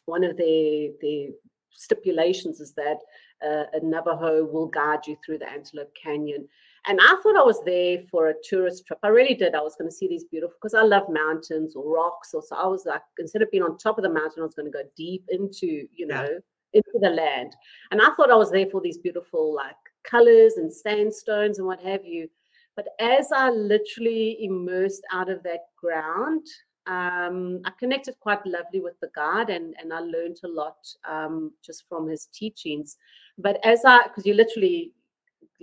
one 0.07 0.25
of 0.25 0.37
the 0.37 0.95
the 1.01 1.31
stipulations 1.73 2.61
is 2.61 2.73
that 2.75 2.99
uh, 3.45 3.65
a 3.73 3.81
Navajo 3.83 4.45
will 4.45 4.67
guide 4.67 5.07
you 5.07 5.17
through 5.25 5.39
the 5.39 5.51
Antelope 5.51 5.93
Canyon. 6.01 6.49
And 6.87 6.99
I 7.01 7.17
thought 7.23 7.37
I 7.37 7.45
was 7.45 7.63
there 7.65 7.99
for 8.11 8.29
a 8.29 8.35
tourist 8.43 8.87
trip. 8.87 8.99
I 9.03 9.09
really 9.09 9.35
did. 9.35 9.55
I 9.55 9.61
was 9.61 9.77
going 9.77 9.89
to 9.89 9.95
see 9.95 10.09
these 10.09 10.25
beautiful 10.25 10.57
because 10.61 10.75
I 10.75 10.83
love 10.83 11.05
mountains 11.09 11.77
or 11.77 11.89
rocks. 11.89 12.35
Or 12.35 12.43
so 12.43 12.57
I 12.57 12.67
was 12.67 12.85
like, 12.87 13.03
instead 13.19 13.43
of 13.43 13.51
being 13.51 13.63
on 13.63 13.79
top 13.79 13.99
of 13.99 14.03
the 14.03 14.11
mountain, 14.11 14.43
I 14.43 14.47
was 14.47 14.55
going 14.55 14.71
to 14.71 14.77
go 14.77 14.83
deep 14.97 15.25
into, 15.29 15.87
you 15.95 16.07
know, 16.07 16.27
yeah. 16.73 16.81
into 16.81 16.99
the 17.01 17.11
land. 17.11 17.55
And 17.93 18.03
I 18.03 18.11
thought 18.17 18.33
I 18.33 18.37
was 18.37 18.51
there 18.51 18.67
for 18.71 18.81
these 18.81 18.99
beautiful 18.99 19.55
like 19.55 19.77
colors 20.05 20.55
and 20.57 20.73
sandstones 20.73 21.59
and 21.59 21.67
what 21.67 21.81
have 21.81 22.05
you. 22.05 22.29
But 22.75 22.89
as 22.99 23.31
I 23.31 23.51
literally 23.51 24.39
immersed 24.45 25.03
out 25.13 25.29
of 25.29 25.43
that 25.45 25.67
ground, 25.77 26.47
um, 26.87 27.61
I 27.64 27.71
connected 27.79 28.18
quite 28.21 28.45
lovely 28.47 28.81
with 28.81 28.99
the 29.01 29.11
guide 29.14 29.51
and, 29.51 29.75
and 29.81 29.92
I 29.92 30.01
learned 30.01 30.40
a 30.45 30.49
lot 30.49 30.79
um, 31.09 31.53
just 31.64 31.85
from 31.88 32.09
his 32.09 32.27
teachings. 32.27 32.97
But 33.38 33.64
as 33.64 33.85
I, 33.85 34.05
because 34.05 34.27
you 34.27 34.35
literally 34.35 34.92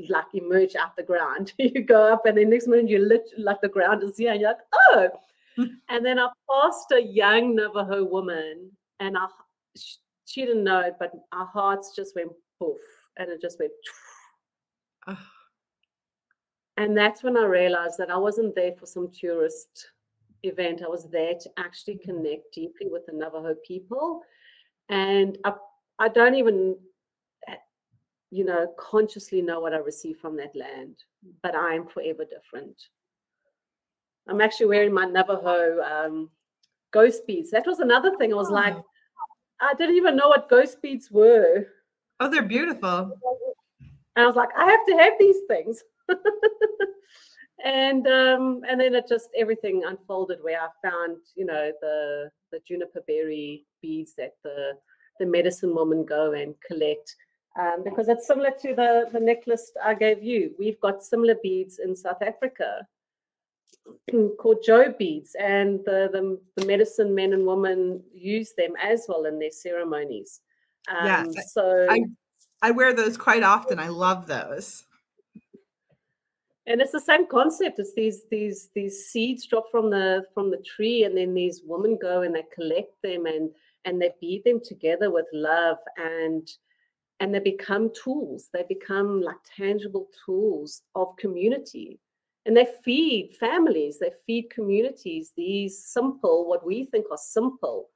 like 0.08 0.25
emerge 0.34 0.75
out 0.75 0.95
the 0.95 1.03
ground. 1.03 1.53
you 1.58 1.82
go 1.82 2.13
up, 2.13 2.25
and 2.25 2.38
the 2.38 2.45
next 2.45 2.67
moment 2.67 2.89
you 2.89 2.99
lit 2.99 3.29
like 3.38 3.60
the 3.62 3.67
ground 3.67 4.03
is 4.03 4.17
here, 4.17 4.32
and 4.32 4.39
you're 4.39 4.51
like, 4.51 4.60
oh. 4.89 5.10
and 5.89 6.05
then 6.05 6.19
I 6.19 6.29
passed 6.49 6.91
a 6.93 7.01
young 7.01 7.55
Navajo 7.55 8.05
woman, 8.05 8.71
and 8.99 9.17
I 9.17 9.27
she 10.25 10.45
didn't 10.45 10.63
know 10.63 10.79
it, 10.79 10.95
but 10.99 11.12
our 11.32 11.47
hearts 11.47 11.93
just 11.95 12.15
went 12.15 12.32
poof, 12.60 12.77
and 13.17 13.29
it 13.29 13.41
just 13.41 13.60
went. 13.60 13.71
And 16.77 16.95
that's 16.95 17.23
when 17.23 17.36
I 17.36 17.43
realized 17.43 17.97
that 17.97 18.10
I 18.10 18.17
wasn't 18.17 18.55
there 18.55 18.71
for 18.71 18.86
some 18.86 19.10
tourist 19.12 19.89
event. 20.43 20.82
I 20.84 20.88
was 20.88 21.10
there 21.10 21.34
to 21.39 21.49
actually 21.58 21.97
connect 21.97 22.54
deeply 22.54 22.88
with 22.89 23.06
the 23.06 23.13
Navajo 23.13 23.56
people. 23.65 24.21
And 24.89 25.38
I, 25.43 25.54
I 25.99 26.08
don't 26.10 26.36
even 26.36 26.75
you 28.32 28.45
know, 28.45 28.67
consciously 28.78 29.41
know 29.41 29.60
what 29.60 29.73
I 29.73 29.78
received 29.78 30.19
from 30.19 30.38
that 30.38 30.56
land, 30.56 30.95
but 31.41 31.56
I 31.56 31.73
am 31.73 31.88
forever 31.88 32.25
different. 32.25 32.80
I'm 34.28 34.41
actually 34.41 34.67
wearing 34.67 34.93
my 34.93 35.06
Navajo 35.06 35.82
um, 35.82 36.30
ghost 36.91 37.25
beads. 37.25 37.49
That 37.52 37.65
was 37.65 37.80
another 37.80 38.15
thing. 38.17 38.32
I 38.32 38.36
was 38.36 38.52
like, 38.52 38.75
I 39.60 39.73
didn't 39.73 39.95
even 39.95 40.15
know 40.15 40.30
what 40.30 40.49
ghost 40.49 40.82
beads 40.82 41.10
were. 41.10 41.65
Oh, 42.19 42.30
they're 42.30 42.43
beautiful. 42.43 43.17
And 44.15 44.23
I 44.23 44.28
was 44.28 44.36
like, 44.36 44.49
I 44.56 44.69
have 44.69 44.86
to 44.86 44.97
have 44.97 45.13
these 45.19 45.38
things. 45.47 45.84
and 47.63 48.08
um, 48.08 48.62
and 48.69 48.80
then 48.80 48.95
it 48.95 49.08
just 49.08 49.30
everything 49.38 49.84
unfolded 49.86 50.39
where 50.41 50.60
I 50.62 50.67
found, 50.88 51.17
you 51.36 51.45
know, 51.45 51.72
the 51.82 52.32
the 52.52 52.60
juniper 52.67 53.02
berry 53.08 53.65
beads 53.82 54.13
that 54.15 54.36
the 54.43 54.74
the 55.19 55.26
medicine 55.26 55.76
woman 55.76 56.06
go 56.06 56.32
and 56.34 56.56
collect 56.65 57.15
um, 57.60 57.84
because 57.84 58.08
it's 58.08 58.28
similar 58.28 58.52
to 58.62 58.76
the, 58.76 59.10
the 59.12 59.19
necklace 59.19 59.72
I 59.84 59.93
gave 59.93 60.24
you. 60.24 60.54
We've 60.58 60.80
got 60.80 61.04
similar 61.04 61.36
beads 61.41 61.80
in 61.80 61.95
South 61.95 62.22
Africa 62.22 62.88
called 64.39 64.63
Joe 64.65 64.93
beads, 64.98 65.36
and 65.39 65.80
the, 65.86 66.10
the, 66.12 66.39
the, 66.56 66.65
medicine 66.65 67.13
men 67.13 67.34
and 67.34 67.45
women 67.45 68.02
use 68.13 68.54
them 68.58 68.74
as 68.82 69.06
well 69.10 69.26
in 69.26 69.39
their 69.39 69.52
ceremonies. 69.52 70.41
Um, 70.88 71.06
yeah, 71.06 71.26
so 71.48 71.88
I, 71.89 72.04
I 72.62 72.72
wear 72.72 72.93
those 72.93 73.17
quite 73.17 73.43
often. 73.43 73.80
I 73.80 73.88
love 73.88 74.28
those. 74.28 74.86
And 76.69 76.82
it's 76.82 76.91
the 76.91 76.99
same 76.99 77.25
concept. 77.25 77.79
It's 77.79 77.95
these 77.95 78.25
these 78.29 78.69
these 78.75 79.08
seeds 79.08 79.47
drop 79.47 79.65
from 79.71 79.89
the 79.89 80.25
from 80.36 80.51
the 80.51 80.63
tree, 80.63 81.03
and 81.03 81.17
then 81.17 81.34
these 81.34 81.63
women 81.65 81.97
go 81.99 82.21
and 82.21 82.36
they 82.36 82.43
collect 82.53 82.93
them 83.01 83.25
and 83.25 83.49
and 83.86 83.99
they 83.99 84.12
bead 84.21 84.43
them 84.43 84.62
together 84.63 85.10
with 85.10 85.25
love 85.34 85.77
and 85.97 86.47
and 87.19 87.34
they 87.34 87.39
become 87.39 87.91
tools. 87.91 88.49
They 88.53 88.63
become 88.69 89.19
like 89.19 89.38
tangible 89.58 90.10
tools 90.25 90.84
of 90.93 91.15
community. 91.17 91.99
And 92.45 92.55
they 92.55 92.67
feed 92.86 93.36
families. 93.39 93.97
They 93.99 94.12
feed 94.25 94.49
communities 94.51 95.34
these 95.36 95.84
simple 95.84 96.47
what 96.47 96.65
we 96.65 96.86
think 96.86 97.08
are 97.12 97.17
simple. 97.17 97.89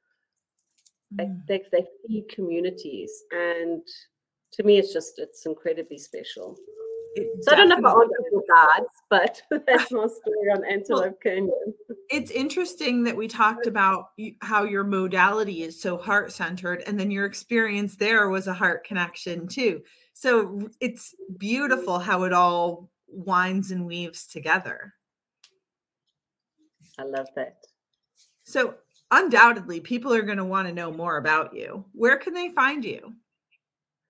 Mm. 1.13 1.45
they, 1.47 1.59
they, 1.59 1.63
they 1.71 1.87
feed 2.07 2.27
communities. 2.27 3.23
And 3.31 3.83
to 4.53 4.63
me 4.63 4.79
it's 4.79 4.91
just 4.91 5.19
it's 5.19 5.45
incredibly 5.45 5.99
special 5.99 6.57
it 7.15 7.43
so 7.43 7.51
I 7.51 7.55
don't 7.55 7.69
know 7.69 7.77
about 7.77 8.01
answered 8.01 8.25
your 8.31 8.43
but 9.09 9.41
that's 9.67 9.91
my 9.91 10.07
story 10.21 10.51
on 10.51 10.65
Antelope 10.65 11.21
Canyon. 11.21 11.73
It's 12.09 12.31
interesting 12.31 13.03
that 13.03 13.15
we 13.15 13.27
talked 13.27 13.67
about 13.67 14.09
how 14.41 14.63
your 14.63 14.83
modality 14.83 15.63
is 15.63 15.81
so 15.81 15.97
heart 15.97 16.31
centered, 16.31 16.83
and 16.85 16.99
then 16.99 17.11
your 17.11 17.25
experience 17.25 17.95
there 17.95 18.29
was 18.29 18.47
a 18.47 18.53
heart 18.53 18.85
connection 18.85 19.47
too. 19.47 19.81
So 20.13 20.69
it's 20.79 21.15
beautiful 21.37 21.99
how 21.99 22.23
it 22.23 22.33
all 22.33 22.89
winds 23.07 23.71
and 23.71 23.85
weaves 23.85 24.27
together. 24.27 24.93
I 26.99 27.03
love 27.03 27.27
that. 27.35 27.57
So 28.43 28.75
undoubtedly, 29.11 29.79
people 29.79 30.13
are 30.13 30.21
going 30.21 30.37
to 30.37 30.45
want 30.45 30.67
to 30.67 30.73
know 30.73 30.91
more 30.91 31.17
about 31.17 31.55
you. 31.55 31.85
Where 31.93 32.17
can 32.17 32.33
they 32.33 32.49
find 32.49 32.83
you? 32.83 33.13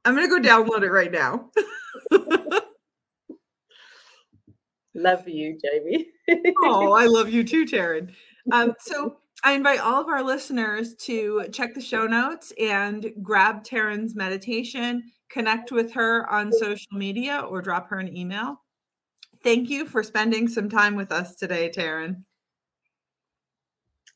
I'm 0.05 0.15
gonna 0.15 0.29
go 0.29 0.41
download 0.41 0.83
it 0.83 0.91
right 0.91 1.13
now. 1.13 1.51
love 4.95 5.29
you, 5.29 5.59
Jami. 5.65 6.07
oh, 6.63 6.93
I 6.93 7.07
love 7.07 7.31
you 7.31 7.45
too, 7.45 7.65
Taryn. 7.65 8.11
Um, 8.53 8.75
so 8.81 9.17
I 9.47 9.53
invite 9.53 9.79
all 9.79 10.01
of 10.01 10.09
our 10.09 10.25
listeners 10.25 10.97
to 11.03 11.45
check 11.53 11.73
the 11.73 11.81
show 11.81 12.09
notes 12.09 12.53
and 12.59 13.13
grab 13.23 13.63
Taryn's 13.63 14.17
meditation 14.17 15.05
connect 15.31 15.71
with 15.71 15.93
her 15.93 16.29
on 16.29 16.53
social 16.53 16.99
media 16.99 17.47
or 17.49 17.63
drop 17.63 17.89
her 17.91 18.01
an 18.01 18.17
email. 18.17 18.61
Thank 19.45 19.71
you 19.71 19.87
for 19.87 20.03
spending 20.03 20.49
some 20.49 20.69
time 20.69 20.97
with 20.97 21.13
us 21.13 21.37
today, 21.37 21.71
Taryn. 21.73 22.25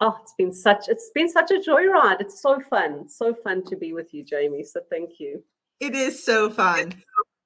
Oh, 0.01 0.19
it's 0.21 0.35
been 0.37 0.53
such 0.53 0.89
it's 0.89 1.13
been 1.15 1.29
such 1.29 1.53
a 1.53 1.61
joyride. 1.61 2.21
It's 2.21 2.43
so 2.43 2.59
fun. 2.69 3.09
So 3.09 3.33
fun 3.33 3.63
to 3.67 3.77
be 3.77 3.93
with 3.93 4.13
you, 4.13 4.25
Jami. 4.25 4.65
So 4.65 4.81
thank 4.91 5.21
you. 5.21 5.45
It 5.79 5.95
is 5.95 6.25
so 6.25 6.51
fun. 6.51 6.93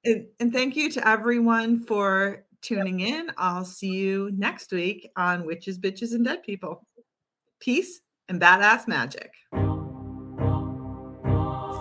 And, 0.03 0.25
and 0.39 0.51
thank 0.51 0.75
you 0.75 0.89
to 0.89 1.07
everyone 1.07 1.85
for 1.85 2.45
tuning 2.63 3.01
in. 3.01 3.29
I'll 3.37 3.63
see 3.63 3.91
you 3.91 4.31
next 4.35 4.71
week 4.71 5.11
on 5.15 5.45
Witches, 5.45 5.77
Bitches, 5.77 6.15
and 6.15 6.25
Dead 6.25 6.41
People. 6.41 6.83
Peace 7.59 8.01
and 8.29 8.41
badass 8.41 8.87
magic. 8.87 9.31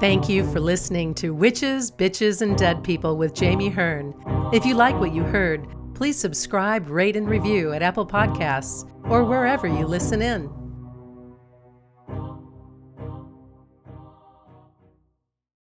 Thank 0.00 0.28
you 0.28 0.50
for 0.52 0.60
listening 0.60 1.14
to 1.14 1.32
Witches, 1.32 1.90
Bitches, 1.90 2.42
and 2.42 2.58
Dead 2.58 2.82
People 2.82 3.16
with 3.16 3.34
Jami 3.34 3.68
Hearn. 3.68 4.14
If 4.52 4.64
you 4.66 4.74
like 4.74 4.98
what 4.98 5.14
you 5.14 5.22
heard, 5.22 5.66
please 5.94 6.18
subscribe, 6.18 6.88
rate, 6.88 7.16
and 7.16 7.28
review 7.28 7.72
at 7.72 7.82
Apple 7.82 8.06
Podcasts 8.06 8.90
or 9.08 9.24
wherever 9.24 9.66
you 9.66 9.86
listen 9.86 10.20
in. 10.20 10.50